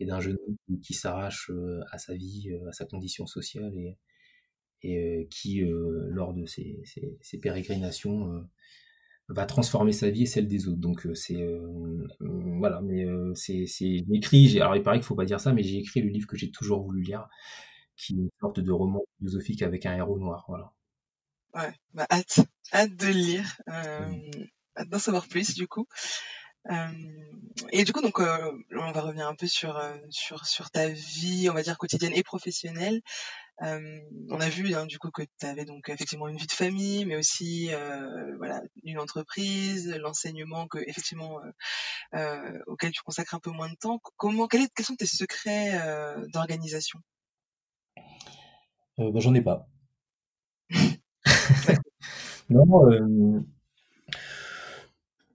[0.00, 3.72] et d'un jeune homme qui s'arrache euh, à sa vie, à sa condition sociale,
[4.82, 6.82] et, qui, lors de ses,
[7.40, 8.44] pérégrinations,
[9.28, 10.80] va transformer sa vie et celle des autres.
[10.80, 11.46] Donc c'est
[12.20, 14.60] voilà, mais c'est c'est écrit.
[14.60, 16.50] Alors il paraît qu'il faut pas dire ça, mais j'ai écrit le livre que j'ai
[16.50, 17.28] toujours voulu lire,
[17.96, 20.44] qui est une sorte de roman philosophique avec un héros noir.
[20.48, 20.72] Voilà.
[21.54, 22.40] Ouais, bah hâte,
[22.72, 24.30] hâte de le lire, euh,
[24.78, 25.86] hâte d'en savoir plus du coup.
[26.70, 26.86] Euh,
[27.72, 29.78] et du coup, donc, euh, on va revenir un peu sur,
[30.08, 33.02] sur, sur ta vie, on va dire quotidienne et professionnelle.
[33.60, 37.04] on a vu hein, du coup que tu avais donc effectivement une vie de famille,
[37.04, 37.70] mais aussi
[38.38, 41.38] voilà une entreprise, l'enseignement que effectivement
[42.66, 44.00] auquel tu consacres un peu moins de temps.
[44.16, 45.78] Comment, quels sont tes secrets
[46.32, 47.00] d'organisation?
[48.96, 49.68] Bah, J'en ai pas.
[52.50, 52.66] non,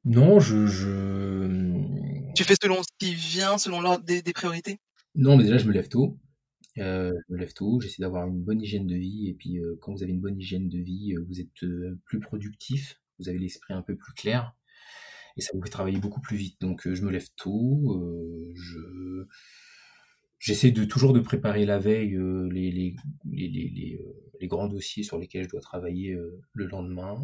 [0.09, 4.79] non, je, Tu fais selon ce qui vient, selon l'ordre des, priorités?
[5.15, 6.17] Non, mais déjà, je me lève tôt.
[6.77, 9.27] Euh, je me lève tôt, j'essaie d'avoir une bonne hygiène de vie.
[9.27, 11.49] Et puis, euh, quand vous avez une bonne hygiène de vie, euh, vous êtes
[12.05, 14.53] plus productif, vous avez l'esprit un peu plus clair.
[15.35, 16.61] Et ça vous fait travailler beaucoup plus vite.
[16.61, 18.01] Donc, je me lève tôt.
[18.55, 18.79] je
[20.39, 22.17] J'essaie de toujours de préparer la veille
[22.51, 23.99] les, les, les, les,
[24.45, 26.15] grands dossiers sur lesquels je dois travailler
[26.53, 27.17] le lendemain.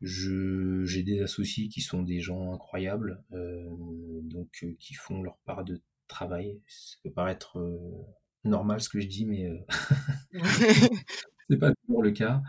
[0.00, 3.66] Je, j'ai des associés qui sont des gens incroyables, euh,
[4.22, 6.60] donc euh, qui font leur part de travail.
[6.68, 7.78] Ça peut paraître euh,
[8.44, 9.58] normal ce que je dis, mais euh,
[11.50, 12.42] c'est pas toujours le cas.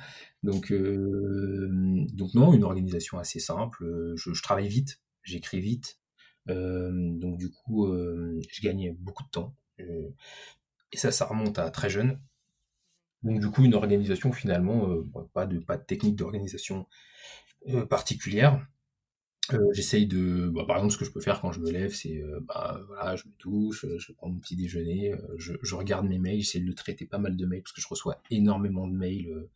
[0.44, 4.14] Donc, donc non, une organisation assez simple.
[4.16, 6.00] Je, je travaille vite, j'écris vite,
[6.46, 9.56] donc du coup, je gagne beaucoup de temps.
[9.80, 12.20] et ça, ça remonte à très jeune.
[13.24, 16.88] Donc du coup, une organisation finalement, euh, pas de pas de technique d'organisation
[17.68, 18.66] euh, particulière.
[19.54, 21.94] Euh, j'essaye de, bah, par exemple, ce que je peux faire quand je me lève,
[21.94, 26.42] c'est, bah, voilà, je me touche, je prends mon petit déjeuner, je, regarde mes mails,
[26.42, 29.48] j'essaie de traiter pas mal de mails parce que je reçois énormément de mails.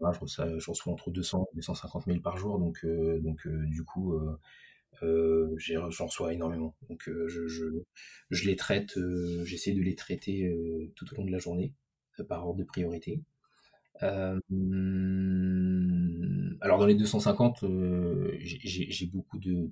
[0.00, 4.20] Voilà, je, reçois, entre 200 et 250 mails par jour, donc, du coup,
[5.00, 6.76] j'en reçois énormément.
[6.90, 7.48] Donc je,
[8.30, 8.98] je, les traite,
[9.44, 10.54] j'essaie de les traiter
[10.94, 11.72] tout au long de la journée
[12.22, 13.22] par ordre de priorité.
[14.02, 14.40] Euh,
[16.60, 19.68] alors dans les 250, euh, j'ai beaucoup de,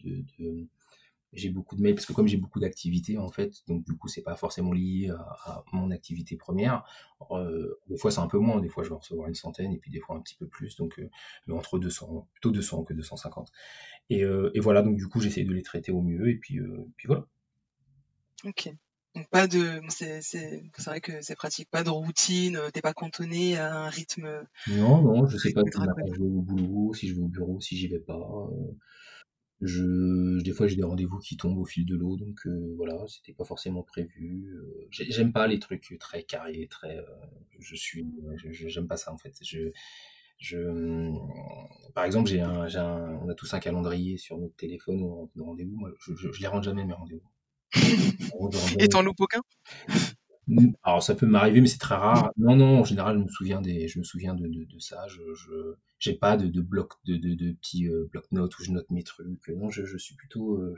[1.79, 4.73] mails parce que comme j'ai beaucoup d'activités en fait, donc du coup c'est pas forcément
[4.73, 6.85] lié à, mon activité première.
[7.31, 9.79] Euh, des fois c'est un peu moins, des fois je vais recevoir une centaine et
[9.79, 11.01] puis des fois un petit peu plus, donc
[11.47, 13.51] mais entre 200, plutôt 200 que 250.
[14.11, 16.61] Et, et voilà donc du coup j'essaie de les traiter au mieux et puis
[16.97, 17.27] puis voilà.
[18.45, 18.75] Ok.
[19.15, 22.93] Donc pas de, c'est c'est c'est vrai que c'est pratique, pas de routine, t'es pas
[22.93, 24.45] cantonné à un rythme.
[24.69, 25.71] Non non, je sais pas si
[26.12, 28.19] je vais au boulot, si je vais au bureau, si j'y vais pas.
[28.19, 28.73] Euh,
[29.61, 33.05] je, des fois j'ai des rendez-vous qui tombent au fil de l'eau, donc euh, voilà,
[33.07, 34.53] c'était pas forcément prévu.
[34.53, 36.99] Euh, j'aime pas les trucs très carrés, très.
[37.61, 38.05] je suis,
[38.51, 39.35] j'aime pas ça en fait.
[39.43, 39.71] Je,
[40.39, 40.59] je,
[41.95, 45.31] par exemple, j'ai un, j'ai un, on a tous un calendrier sur notre téléphone ou
[45.39, 45.77] rendez-vous.
[45.77, 47.31] Moi, je, je, je les rentre jamais mes rendez-vous.
[48.79, 49.41] Et t'en loupes aucun?
[50.83, 52.31] Alors ça peut m'arriver, mais c'est très rare.
[52.37, 55.07] Non, non, en général, je me souviens des, je me souviens de, de, de ça.
[55.09, 58.70] Je, je, j'ai pas de, de bloc, de, de, de petits euh, bloc-notes où je
[58.70, 59.49] note mes trucs.
[59.49, 60.75] Non, je, je suis plutôt, euh,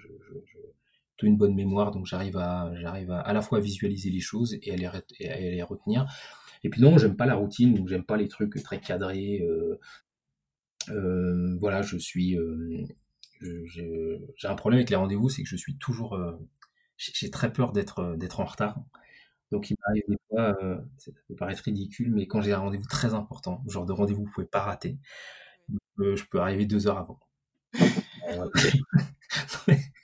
[1.17, 4.21] plutôt une bonne mémoire, donc j'arrive à, j'arrive à, à la fois à visualiser les
[4.21, 4.89] choses et à les,
[5.19, 6.07] et à les retenir.
[6.63, 9.43] Et puis non, j'aime pas la routine, donc j'aime pas les trucs très cadrés.
[9.43, 9.81] Euh,
[10.91, 12.39] euh, voilà, je suis,
[13.41, 16.17] j'ai un problème avec les rendez-vous, c'est que je suis toujours
[16.97, 18.79] j'ai très peur d'être euh, d'être en retard.
[19.53, 22.89] Donc il m'arrive des fois, euh, ça peut paraître ridicule, mais quand j'ai un rendez-vous
[22.89, 24.99] très important, genre de rendez-vous que vous pouvez pas rater,
[25.99, 27.21] je peux arriver deux heures avant.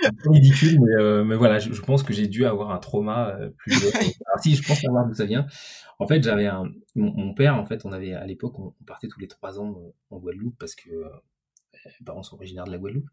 [0.00, 2.70] c'est un peu ridicule, mais, euh, mais voilà, je, je, pense que j'ai dû avoir
[2.70, 3.72] un trauma euh, plus.
[4.26, 5.46] Alors si, je pense savoir d'où ça vient.
[5.98, 6.64] En fait, j'avais un
[6.94, 9.60] mon, mon, père, en fait, on avait à l'époque, on, on, partait tous les trois
[9.60, 9.76] ans
[10.10, 13.08] en Guadeloupe parce que mes parents sont originaires de la Guadeloupe,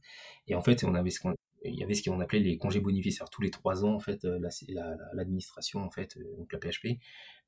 [0.48, 1.36] et en fait, on avait ce qu'on
[1.68, 3.22] il y avait ce qu'on appelait les congés bonifices.
[3.32, 4.40] tous les trois ans, fait, euh,
[5.14, 7.00] l'administration, en fait, euh, donc la PHP,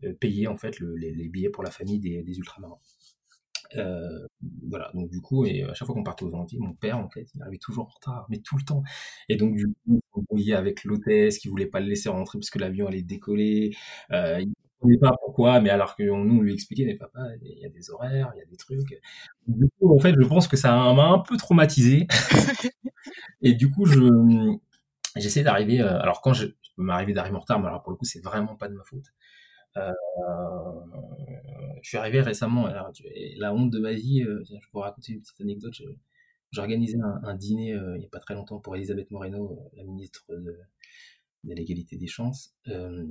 [0.04, 2.80] euh, payait en fait le, les, billets pour la famille des, ultramarins.
[3.76, 4.26] Euh,
[4.68, 7.10] voilà, donc du coup, et à chaque fois qu'on partait aux Antilles, mon père, en
[7.10, 8.84] fait, il arrivait toujours en retard, mais tout le temps.
[9.28, 12.50] Et donc, du coup, on brouillait avec l'hôtesse qui voulait pas le laisser rentrer parce
[12.50, 13.76] que l'avion allait décoller.
[14.12, 14.54] Euh, il
[14.84, 17.66] ne savait pas pourquoi, mais alors que nous, on lui expliquait, mais papa, il y
[17.66, 18.80] a des horaires, il y a des trucs.
[19.48, 22.08] Du coup, en fait, je pense que ça m'a un peu traumatisé.
[23.42, 24.00] Et du coup, je
[25.16, 25.82] j'essaie d'arriver.
[25.82, 28.06] Euh, alors quand je, je peux m'arriver d'arriver en retard, mais alors pour le coup,
[28.06, 29.06] c'est vraiment pas de ma faute.
[29.78, 29.92] Euh,
[31.82, 32.66] je suis arrivé récemment.
[32.66, 32.92] Alors,
[33.38, 35.74] la honte de ma vie, euh, je vais vous raconter une petite anecdote.
[36.52, 39.52] J'ai organisé un, un dîner euh, il n'y a pas très longtemps pour Elisabeth Moreno,
[39.52, 40.58] euh, la ministre de,
[41.44, 43.06] de l'égalité des chances, euh,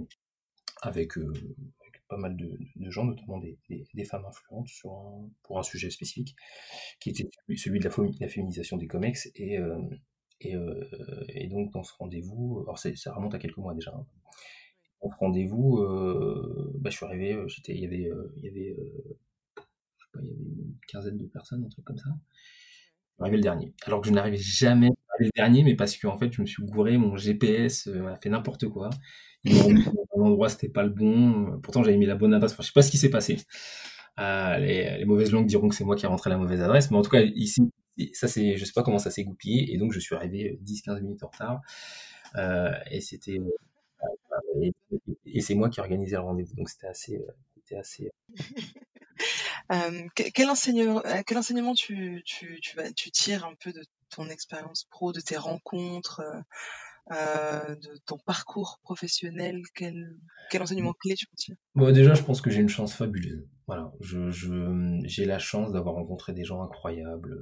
[0.82, 2.58] avec, avec, pas mal de,
[2.90, 4.68] gens, notamment des, femmes influentes,
[5.42, 6.34] pour un sujet spécifique,
[7.00, 7.84] qui était celui de
[8.20, 9.30] la, féminisation des comex.
[9.36, 9.58] Et,
[10.40, 12.64] et, euh, et, donc dans ce rendez-vous,
[12.94, 13.92] ça remonte à quelques mois déjà.
[13.94, 14.06] Hein.
[15.02, 18.34] Dans ce rendez-vous, euh, bah, je suis arrivé, euh, il y avait, euh,
[20.16, 22.10] euh, une quinzaine de personnes, un truc comme ça.
[23.20, 23.72] Arrivé le dernier.
[23.84, 26.62] Alors que je n'arrivais jamais le dernier, mais parce que en fait, je me suis
[26.64, 28.90] gouré, mon GPS a fait n'importe quoi.
[30.16, 31.58] L'endroit c'était pas le bon.
[31.62, 32.54] Pourtant j'avais mis la bonne adresse.
[32.58, 33.36] Je sais pas ce qui s'est passé.
[34.18, 36.96] Euh, les, mauvaises langues diront que c'est moi qui ai rentré la mauvaise adresse, mais
[36.96, 37.62] en tout cas ici,
[38.12, 41.00] ça c'est, je sais pas comment ça s'est goupillé, et donc je suis arrivé 10-15
[41.02, 41.60] minutes en retard.
[42.36, 43.40] Euh, et c'était
[45.24, 47.24] et, c'est moi qui organisais le rendez-vous, donc c'était assez,
[47.54, 48.10] c'était assez.
[50.34, 55.12] quel enseignement, quel enseignement tu, tu, tu, tu tires un peu de ton expérience pro,
[55.12, 56.22] de tes rencontres?
[57.10, 60.18] Euh, de ton parcours professionnel Quel,
[60.50, 63.48] quel enseignement clé tu tirer bon, Déjà, je pense que j'ai une chance fabuleuse.
[63.66, 64.30] Voilà, je,
[65.04, 67.34] j'ai la chance d'avoir rencontré des gens incroyables.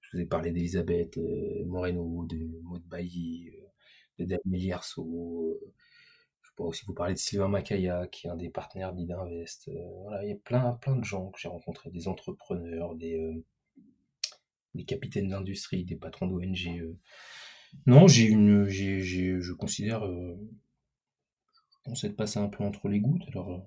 [0.00, 3.66] Je vous ai parlé d'Elisabeth euh, Moreno, de Maud Bailly, euh,
[4.18, 5.58] de Daniel Yerso.
[6.42, 9.70] Je pourrais aussi vous parler de Sylvain Macaya, qui est un des partenaires d'Idinvest.
[10.02, 13.42] voilà, il y a plein, plein de gens que j'ai rencontrés, des entrepreneurs, des,
[14.74, 16.94] des capitaines d'industrie, des patrons d'ONG.
[17.86, 20.36] Non, j'ai une, j'ai, j'ai, je considère, euh,
[21.86, 23.24] on s'est passé un peu entre les gouttes.
[23.28, 23.58] Alors, euh,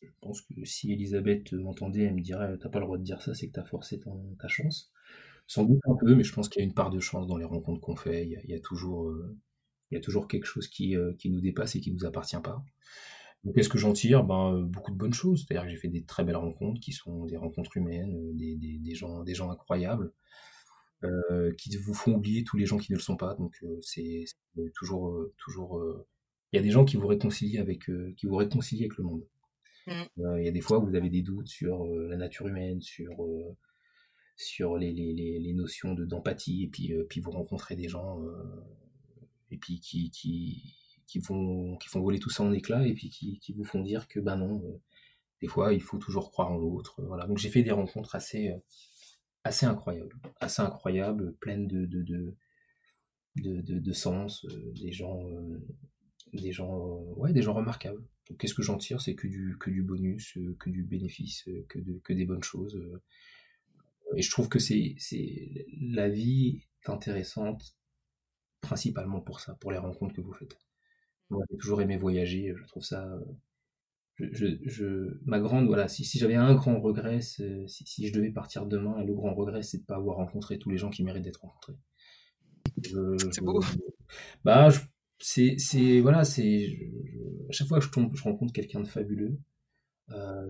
[0.00, 3.20] je pense que si Elisabeth m'entendait, elle me dirait, t'as pas le droit de dire
[3.20, 4.00] ça, c'est que t'as forcé
[4.38, 4.90] ta chance.
[5.46, 7.36] Sans doute un peu, mais je pense qu'il y a une part de chance dans
[7.36, 8.26] les rencontres qu'on fait.
[8.26, 9.36] Il y a, toujours, euh,
[9.90, 10.96] il y a toujours quelque chose qui,
[11.26, 12.64] nous dépasse et qui nous appartient pas.
[13.44, 14.24] Donc, qu'est-ce que j'en tire?
[14.24, 15.44] Ben, beaucoup de bonnes choses.
[15.44, 18.94] C'est-à-dire que j'ai fait des très belles rencontres qui sont des rencontres humaines, des
[19.34, 20.12] gens incroyables.
[21.04, 23.34] Euh, qui vous font oublier tous les gens qui ne le sont pas.
[23.34, 24.24] Donc euh, c'est
[24.74, 25.82] toujours, euh, toujours.
[26.52, 29.26] Il y a des gens qui vous réconcilient avec, qui vous réconcilient avec le monde.
[29.86, 30.38] Mmh.
[30.38, 33.26] Il y a des fois où vous avez des doutes sur la nature humaine, sur
[34.36, 38.20] sur les, les, les, notions d'empathie, et puis, puis vous rencontrez des gens
[39.50, 40.74] et puis qui, qui,
[41.06, 43.80] qui, font, qui font voler tout ça en éclats, et puis qui, qui vous font
[43.80, 44.62] dire que ben non,
[45.40, 47.02] des fois il faut toujours croire en l'autre.
[47.02, 47.26] Voilà.
[47.26, 48.52] Donc j'ai fait des rencontres assez,
[49.44, 52.02] assez incroyable, assez incroyable, pleine de, de,
[53.36, 55.58] de, de, sens, euh, des gens, euh,
[56.32, 58.02] des gens, euh, ouais, des gens remarquables.
[58.38, 59.00] Qu'est-ce que j'en tire?
[59.00, 62.80] C'est que du, que du bonus, que du bénéfice, que, de, que des bonnes choses.
[64.16, 67.76] Et je trouve que c'est, c'est la vie est intéressante
[68.60, 70.56] principalement pour ça, pour les rencontres que vous faites.
[71.30, 73.18] Moi, j'ai toujours aimé voyager, je trouve ça
[74.18, 78.66] je, ma grande, voilà, si, si j'avais un grand regret, si, si, je devais partir
[78.66, 81.24] demain, le grand regret, c'est de ne pas avoir rencontré tous les gens qui méritent
[81.24, 81.76] d'être rencontrés.
[82.82, 83.60] C'est beau.
[84.44, 84.68] Bah,
[85.18, 86.78] c'est, c'est, voilà, c'est,
[87.48, 89.38] à chaque fois que je tombe, je rencontre quelqu'un de fabuleux,
[90.10, 90.46] euh,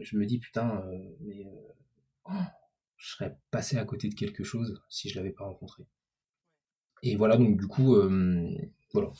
[0.00, 1.72] je me dis, putain, euh, mais euh,
[2.26, 2.44] oh,
[2.96, 5.84] je serais passé à côté de quelque chose si je l'avais pas rencontré.
[7.02, 7.96] Et voilà, donc du coup,
[8.92, 9.10] voilà,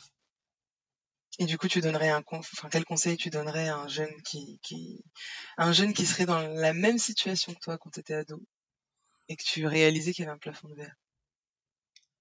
[1.41, 4.59] et du coup, tu donnerais un, enfin, quel conseil tu donnerais à un jeune qui,
[4.61, 5.03] qui,
[5.57, 8.39] un jeune qui serait dans la même situation que toi quand tu étais ado
[9.27, 10.95] et que tu réalisais qu'il y avait un plafond de verre?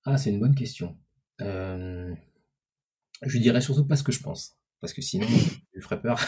[0.07, 0.97] Ah, c'est une bonne question.
[1.43, 2.15] Euh,
[3.21, 5.27] je dirais surtout pas ce que je pense, parce que sinon,
[5.75, 6.19] je ferais peur.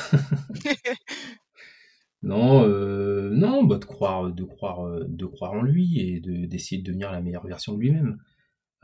[2.23, 6.83] non, euh, non, bah, de croire, de croire, de croire en lui et de d'essayer
[6.83, 8.23] de devenir la meilleure version de lui-même,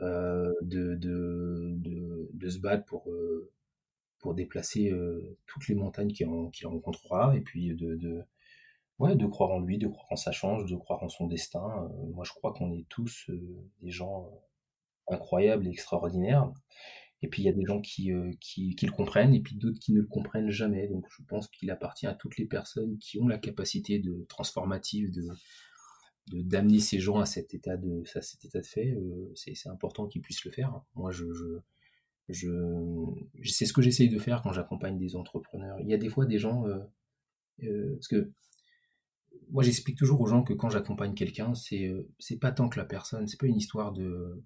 [0.01, 3.07] euh, de, de, de, de, se battre pour
[4.19, 8.23] pour déplacer euh, toutes les montagnes qu'il rencontrera, et puis de,
[8.99, 11.89] ouais, de croire en lui, de croire en sa chance, de croire en son destin.
[11.89, 13.39] Euh, moi, je crois qu'on est tous euh,
[13.81, 14.29] des gens
[15.07, 16.51] incroyables et extraordinaires.
[17.21, 19.91] Et puis il y a des gens qui, qui, le comprennent et puis d'autres qui
[19.91, 20.87] ne le comprennent jamais.
[20.87, 25.11] Donc je pense qu'il appartient à toutes les personnes qui ont la capacité de transformative
[25.11, 25.27] de
[26.31, 28.97] d'amener ces gens à cet état de à cet état de fait.
[29.35, 30.79] c'est important qu'ils puissent le faire.
[30.95, 31.25] Moi je
[32.29, 32.47] je,
[33.43, 35.79] c'est ce que j'essaye de faire quand j'accompagne des entrepreneurs.
[35.81, 36.77] Il y a des fois des gens, euh,
[37.63, 38.31] euh, parce que
[39.49, 42.79] moi j'explique toujours aux gens que quand j'accompagne quelqu'un, c'est euh, c'est pas tant que
[42.79, 44.43] la personne, c'est pas une histoire de,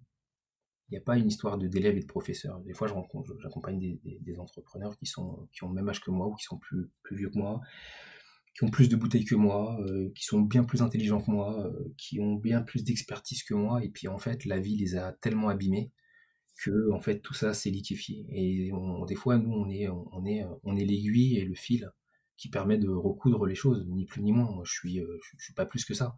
[0.89, 2.59] il n'y a pas une histoire de d'élèves et de professeurs.
[2.61, 2.87] Des fois,
[3.39, 6.45] j'accompagne des, des, entrepreneurs qui sont qui ont le même âge que moi ou qui
[6.45, 7.59] sont plus plus vieux que moi,
[8.55, 9.77] qui ont plus de bouteilles que moi,
[10.15, 13.89] qui sont bien plus intelligents que moi, qui ont bien plus d'expertise que moi, et
[13.89, 15.91] puis en fait, la vie les a tellement abîmés
[16.55, 18.25] que en fait tout ça s'est liquéfié.
[18.29, 18.71] Et
[19.07, 21.91] des fois, nous, on est, on est, on est l'aiguille et le fil
[22.37, 24.51] qui permet de recoudre les choses, ni plus ni moins.
[24.51, 26.17] Moi, je suis, euh, je, suis pas plus que ça.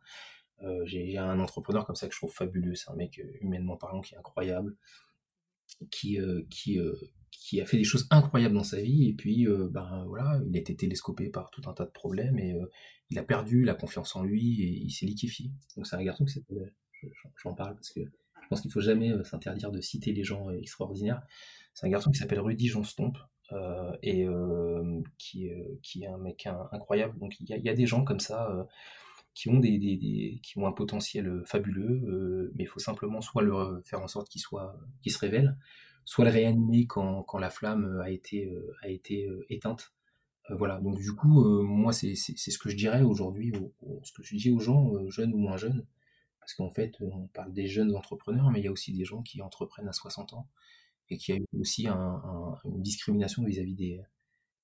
[0.64, 2.76] Euh, j'ai un entrepreneur comme ça que je trouve fabuleux.
[2.76, 4.76] C'est un mec euh, humainement parlant qui est incroyable,
[5.92, 6.18] qui,
[6.50, 6.80] qui,
[7.32, 9.10] qui a fait des choses incroyables dans sa vie.
[9.10, 12.56] Et puis, ben voilà, il a été télescopé par tout un tas de problèmes et
[13.10, 15.52] il a perdu la confiance en lui et il s'est liquéfié.
[15.76, 17.10] Donc c'est un garçon que
[17.44, 18.02] j'en parle parce que
[18.46, 21.24] je pense qu'il faut jamais euh, s'interdire de citer les gens euh, extraordinaires.
[21.74, 23.18] C'est un garçon qui s'appelle Rudy Johnstomp
[23.52, 24.28] euh, et
[25.18, 27.18] qui, est un mec incroyable.
[27.20, 28.66] Donc il y, a, des gens comme ça
[29.34, 34.40] qui ont un potentiel fabuleux, mais il faut simplement soit leur faire en sorte qu'ils
[34.40, 35.58] soient, qu'ils se révèlent,
[36.06, 38.50] soit le réanimer quand, la flamme a été,
[38.82, 39.92] a été éteinte.
[40.50, 43.52] voilà, donc du coup, moi, c'est ce que je dirais aujourd'hui,
[44.04, 45.86] ce que je dis aux gens, jeunes ou moins jeunes,
[46.46, 49.24] parce qu'en fait, on parle des jeunes entrepreneurs, mais il y a aussi des gens
[49.24, 50.48] qui entreprennent à 60 ans
[51.10, 53.74] et qui a eu aussi une discrimination vis-à-vis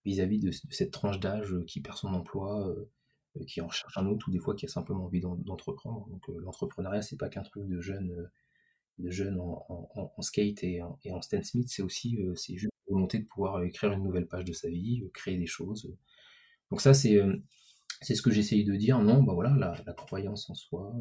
[0.06, 2.72] de, cette tranche d'âge qui perd son emploi,
[3.48, 6.08] qui en cherche un autre ou des fois qui a simplement envie d'entreprendre.
[6.10, 8.30] Donc l'entrepreneuriat, c'est pas qu'un truc de jeunes
[9.00, 12.16] de en, skate et en, et en Stan Smith, c'est aussi
[12.46, 15.92] juste la volonté de pouvoir écrire une nouvelle page de sa vie, créer des choses.
[16.70, 17.18] Donc ça, c'est
[18.04, 19.00] ce que j'essaye de dire.
[19.00, 20.94] Non, bah voilà, la croyance en soi,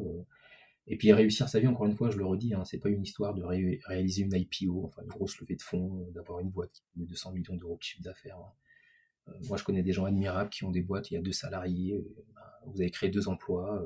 [0.87, 3.03] et puis réussir sa vie, encore une fois, je le redis, hein, c'est pas une
[3.03, 6.71] histoire de réaliser une IPO, enfin une grosse levée de fonds, euh, d'avoir une boîte
[6.71, 8.37] qui met 200 millions d'euros de chiffre d'affaires.
[8.37, 8.51] Hein.
[9.29, 11.31] Euh, moi, je connais des gens admirables qui ont des boîtes, il y a deux
[11.31, 13.83] salariés, euh, ben, vous avez créé deux emplois,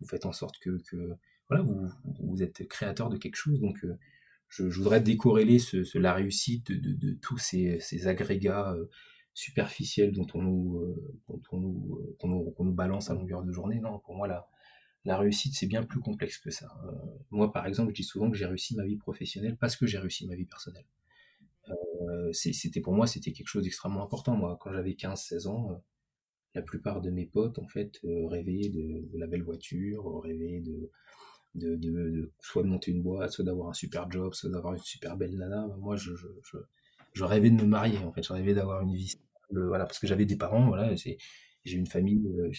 [0.00, 0.78] vous faites en sorte que,
[1.48, 1.64] voilà,
[2.20, 3.60] vous, êtes créateur de quelque chose.
[3.60, 3.84] Donc,
[4.48, 5.58] je, voudrais décorréler
[5.94, 8.76] la réussite de, tous ces, agrégats
[9.32, 10.96] superficiels dont on nous,
[11.28, 13.80] dont on nous, nous, nous, balance à longueur de journée.
[13.80, 14.48] Non, pour moi, là
[15.06, 16.66] la réussite, c'est bien plus complexe que ça.
[16.84, 16.90] Euh,
[17.30, 19.98] moi, par exemple, je dis souvent que j'ai réussi ma vie professionnelle parce que j'ai
[19.98, 20.84] réussi ma vie personnelle.
[21.70, 24.36] Euh, c'était pour moi, c'était quelque chose d'extrêmement important.
[24.36, 25.76] Moi, quand j'avais 15-16 ans, euh,
[26.54, 30.90] la plupart de mes potes, en fait, rêvaient de, la belle voiture, rêvaient de,
[31.54, 35.16] de, soit de monter une boîte, soit d'avoir un super job, soit d'avoir une super
[35.16, 35.68] belle nana.
[35.78, 36.14] Moi, je,
[37.12, 38.22] je, rêvais de me marier, en fait.
[38.24, 39.14] Je rêvais d'avoir une vie
[39.50, 40.96] voilà, parce que j'avais des parents, voilà,
[41.66, 42.50] j'ai une famille, euh,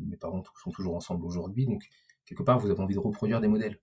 [0.00, 1.84] mes parents sont toujours ensemble aujourd'hui, donc
[2.24, 3.78] quelque part, vous avez envie de reproduire des modèles.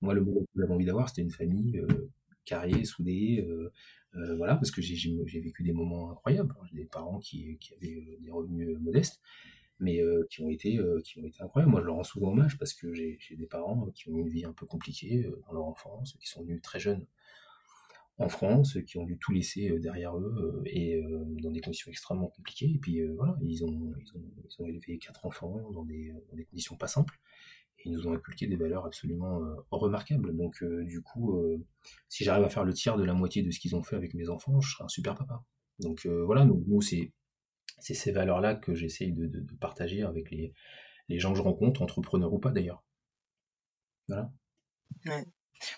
[0.00, 2.10] Moi, le modèle que j'avais envie d'avoir, c'était une famille euh,
[2.44, 6.54] carrée, soudée, euh, voilà, parce que j'ai vécu des moments incroyables.
[6.70, 9.20] J'ai des parents qui, avaient des revenus modestes,
[9.78, 10.00] mais
[10.30, 11.70] qui ont été qui ont été incroyables.
[11.70, 14.30] Moi, je leur rends souvent hommage parce que j'ai des parents qui ont eu une
[14.30, 17.04] vie un peu compliquée dans leur enfance, qui sont venus très jeunes
[18.18, 21.60] en France, qui ont dû tout laisser euh, derrière eux euh, et euh, dans des
[21.60, 22.70] conditions extrêmement compliquées.
[22.74, 23.92] Et puis voilà, ils ont,
[24.66, 26.12] élevé quatre enfants dans des,
[26.48, 27.18] conditions pas simples
[27.84, 29.38] ils nous ont inculqué des valeurs absolument
[29.70, 30.36] remarquables.
[30.36, 31.40] Donc du coup,
[32.08, 34.12] si j'arrive à faire le tiers de la moitié de ce qu'ils ont fait avec
[34.14, 35.44] mes enfants, je serai un super papa.
[35.78, 37.12] Donc voilà, donc, nous c'est
[37.78, 40.52] ces valeurs-là que j'essaye de, partager avec les,
[41.10, 42.82] gens que je rencontre, entrepreneurs ou pas d'ailleurs.
[44.08, 44.32] Voilà.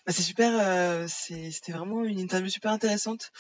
[0.07, 3.31] Bah, c'est super, euh, c'était vraiment une interview super intéressante.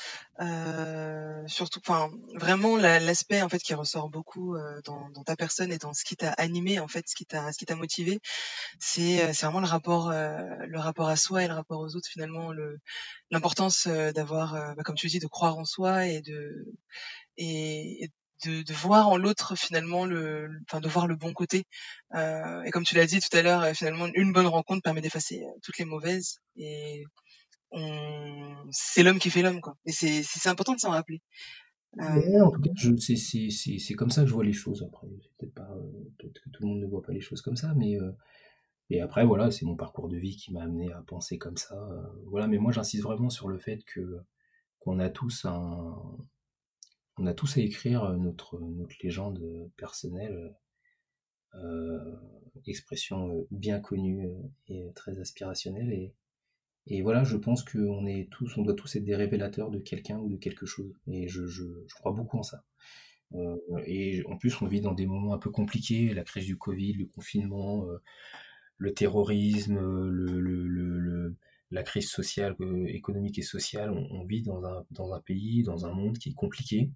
[0.41, 5.72] Euh, surtout, enfin, vraiment l'aspect en fait qui ressort beaucoup euh, dans, dans ta personne
[5.72, 8.20] et dans ce qui t'a animé en fait, ce qui t'a, ce qui t'a motivé,
[8.78, 12.53] c'est c'est vraiment le rapport, le rapport à soi et le rapport aux autres finalement,
[12.53, 12.78] le
[13.30, 16.66] l'importance d'avoir, bah, comme tu dis, de croire en soi et de
[17.36, 18.11] et,
[18.45, 21.64] de, voir en l'autre finalement le, enfin de voir le bon côté.
[22.14, 25.01] Euh, et comme tu l'as dit tout à l'heure, euh, finalement une bonne rencontre permet
[25.01, 26.39] d'effacer euh, toutes les mauvaises.
[26.57, 27.05] Et
[28.70, 29.76] c'est l'homme qui fait l'homme quoi.
[29.84, 31.20] Et c'est c'est important de s'en rappeler.
[31.99, 34.84] En tout cas, c'est c'est c'est comme ça que je vois les choses.
[34.86, 35.07] Après,
[35.39, 35.68] peut-être pas
[36.18, 37.97] peut-être que tout le monde ne voit pas les choses comme ça, mais
[38.91, 41.76] et après voilà, c'est mon parcours de vie qui m'a amené à penser comme ça.
[42.26, 44.20] voilà, mais moi j'insiste vraiment sur le fait que
[44.78, 45.95] qu'on a tous un
[47.18, 49.40] on a tous à écrire euh, notre, notre légende
[49.76, 50.54] personnelle,
[51.54, 52.14] euh,
[52.66, 54.28] expression euh, bien connue
[54.68, 56.12] et très aspirationnelle.
[56.86, 60.18] Et, voilà, je pense qu'on est tous, on doit tous être des révélateurs de quelqu'un
[60.18, 60.94] ou de quelque chose.
[61.06, 61.42] Et je,
[61.94, 62.64] crois beaucoup en ça.
[63.84, 66.94] et en plus, on vit dans des moments un peu compliqués, la crise du Covid,
[66.94, 67.84] le confinement,
[68.78, 69.78] le terrorisme,
[71.70, 72.56] la crise sociale,
[72.86, 73.90] économique et sociale.
[73.90, 76.90] On, vit dans un pays, dans un monde qui est compliqué.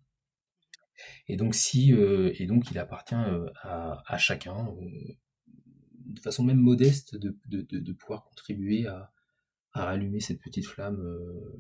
[1.28, 5.14] Et donc, si, euh, et donc il appartient euh, à, chacun, euh,
[6.06, 9.12] de façon même modeste, de, de, de, pouvoir contribuer à,
[9.72, 11.02] à rallumer cette petite flamme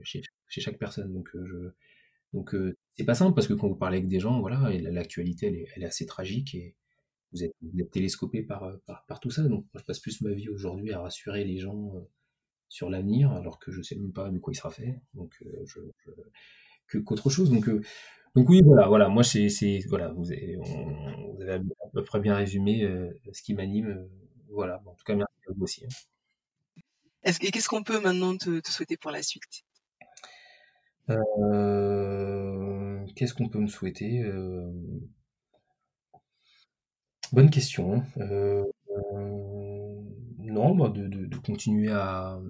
[0.02, 1.12] chez, chaque personne.
[1.12, 1.70] Donc, je,
[2.32, 2.54] donc
[2.96, 5.86] c'est pas simple parce que quand vous parlez avec des gens, voilà, l'actualité elle est,
[5.86, 6.76] assez tragique et
[7.32, 8.70] vous êtes, vous télescopé par,
[9.06, 9.42] par, tout ça.
[9.42, 11.92] Donc, moi, je passe plus ma vie aujourd'hui à rassurer les gens
[12.68, 15.00] sur l'avenir, alors que je sais même pas de quoi il sera fait.
[15.14, 15.80] Donc, je
[17.00, 17.50] qu'autre chose.
[17.50, 17.70] Donc,
[18.34, 19.08] donc oui, voilà, voilà.
[19.08, 19.48] Moi, c'est,
[19.88, 21.58] voilà, vous avez, vous avez, à
[21.92, 23.88] peu près bien résumé euh, ce qui m'anime.
[23.88, 24.08] Euh,
[24.48, 24.82] voilà.
[24.86, 25.84] en tout cas, merci à vous aussi.
[25.84, 25.88] Hein.
[27.24, 29.64] Est-ce, qu'est-ce qu'on peut maintenant te, souhaiter pour la suite?
[31.10, 34.24] Euh, Qu'est-ce qu'on peut me souhaiter
[37.32, 38.02] Bonne question.
[40.38, 42.40] non, bah, de, de, continuer à,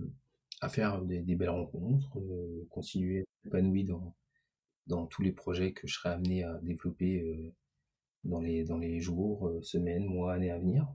[0.60, 2.18] à faire des, des belles rencontres,
[2.70, 4.14] continuer à s'épanouir dans
[4.86, 7.52] dans tous les projets que je serai amené à développer
[8.24, 10.86] dans, les, dans les jours, semaines, mois, années à venir.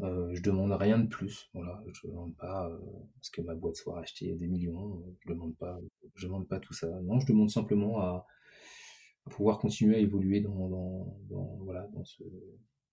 [0.00, 1.48] Euh, je demande rien de plus.
[1.54, 2.78] Voilà, je demande pas euh,
[3.20, 5.02] ce que ma boîte soit rachetée des millions.
[5.20, 5.78] Je demande pas,
[6.14, 6.88] je demande pas tout ça.
[7.02, 8.26] Non, je demande simplement à,
[9.30, 10.68] pouvoir continuer à évoluer dans,
[11.30, 12.22] dans, voilà, dans, ce,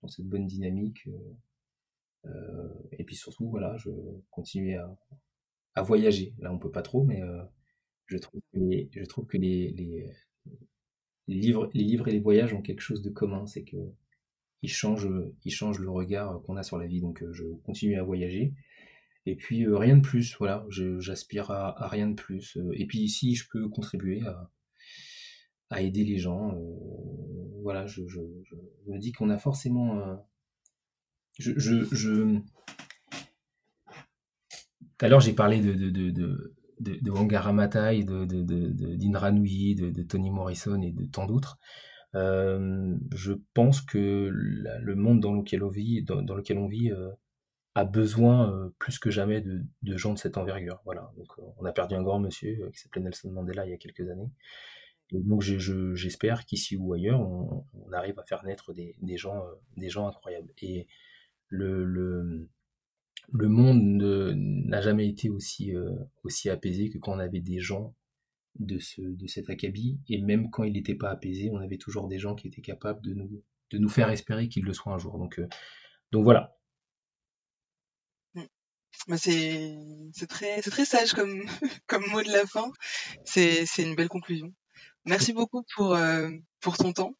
[0.01, 1.07] dans cette bonne dynamique.
[2.25, 3.89] Euh, et puis surtout, voilà, je
[4.29, 4.95] continue à,
[5.75, 6.35] à voyager.
[6.39, 7.21] Là, on peut pas trop, mais
[8.11, 9.73] je trouve que les, je trouve que les,
[11.27, 13.77] livres, les livres et les voyages ont quelque chose de commun, c'est que
[14.63, 17.01] ils changent, le regard qu'on a sur la vie.
[17.01, 18.53] Donc, je continue à voyager.
[19.25, 22.57] Et puis, rien de plus, voilà, j'aspire à, rien de plus.
[22.73, 24.51] Et puis, si je peux contribuer à,
[25.71, 26.55] à aider les gens,
[27.63, 28.01] voilà, je,
[28.87, 30.19] me dis qu'on a forcément.
[31.39, 32.37] je, je.
[34.97, 39.89] Tout à l'heure, j'ai parlé de, de Wangara Maathai, de, de, de, d'Indra Nooyi, de,
[39.89, 41.59] de, Toni Morrison et de tant d'autres.
[42.15, 47.09] Euh, je pense que le monde dans lequel on vit, dans, lequel on vit euh,
[47.75, 50.81] a besoin euh, plus que jamais de, de, gens de cette envergure.
[50.85, 51.11] Voilà.
[51.17, 51.27] Donc,
[51.57, 54.31] on a perdu un grand monsieur qui s'appelait Nelson Mandela il y a quelques années.
[55.13, 59.43] Et donc j'espère qu'ici ou ailleurs, on, on, arrive à faire naître des, des gens,
[59.75, 60.53] des gens incroyables.
[60.61, 60.87] Et
[61.49, 62.47] le, le,
[63.33, 64.03] le monde
[64.35, 65.91] n'a jamais été aussi, euh,
[66.23, 67.95] aussi apaisé que quand on avait des gens
[68.59, 69.99] de, ce, de cet acabit.
[70.09, 73.01] Et même quand il n'était pas apaisé, on avait toujours des gens qui étaient capables
[73.01, 75.17] de nous, de nous faire espérer qu'il le soit un jour.
[75.17, 75.47] Donc, euh,
[76.11, 76.55] donc voilà.
[79.17, 81.43] C'est très, très sage comme,
[81.87, 82.71] comme mot de la fin.
[83.23, 84.53] C'est une belle conclusion.
[85.05, 86.29] Merci beaucoup pour, euh,
[86.59, 87.15] pour ton temps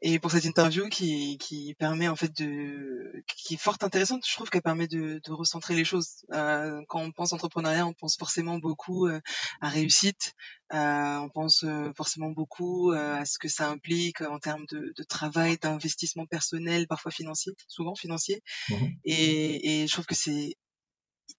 [0.00, 4.32] et pour cette interview qui, qui permet en fait de qui est fort intéressante je
[4.32, 6.24] trouve qu'elle permet de, de recentrer les choses.
[6.32, 9.20] Euh, quand on pense entrepreneuriat on pense forcément beaucoup euh,
[9.60, 10.34] à réussite.
[10.74, 14.92] Euh, on pense euh, forcément beaucoup euh, à ce que ça implique en termes de,
[14.94, 18.42] de travail d'investissement personnel parfois financier souvent financier.
[18.68, 20.56] Mmh et, et je trouve que c'est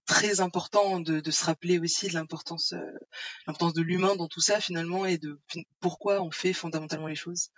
[0.06, 2.74] très important de, de, se rappeler aussi de l'importance
[3.48, 5.40] l'importance de l'humain dans tout ça finalement et de
[5.80, 7.52] pourquoi on fait fondamentalement les choses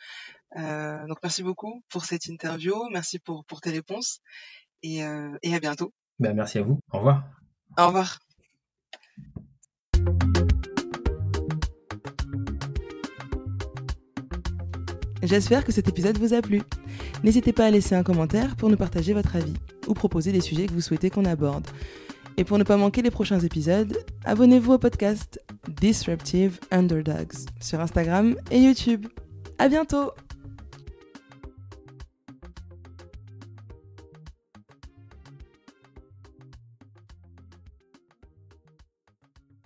[0.57, 4.19] euh, donc merci beaucoup pour cette interview, merci pour, pour tes réponses
[4.83, 5.93] et, euh, et à bientôt.
[6.19, 7.23] Ben, merci à vous, au revoir.
[7.77, 8.19] Au revoir.
[15.23, 16.63] J'espère que cet épisode vous a plu.
[17.23, 19.53] N'hésitez pas à laisser un commentaire pour nous partager votre avis
[19.87, 21.67] ou proposer des sujets que vous souhaitez qu'on aborde.
[22.37, 25.39] Et pour ne pas manquer les prochains épisodes, abonnez-vous au podcast
[25.79, 29.07] Disruptive Underdogs sur Instagram et YouTube.
[29.59, 30.11] À bientôt!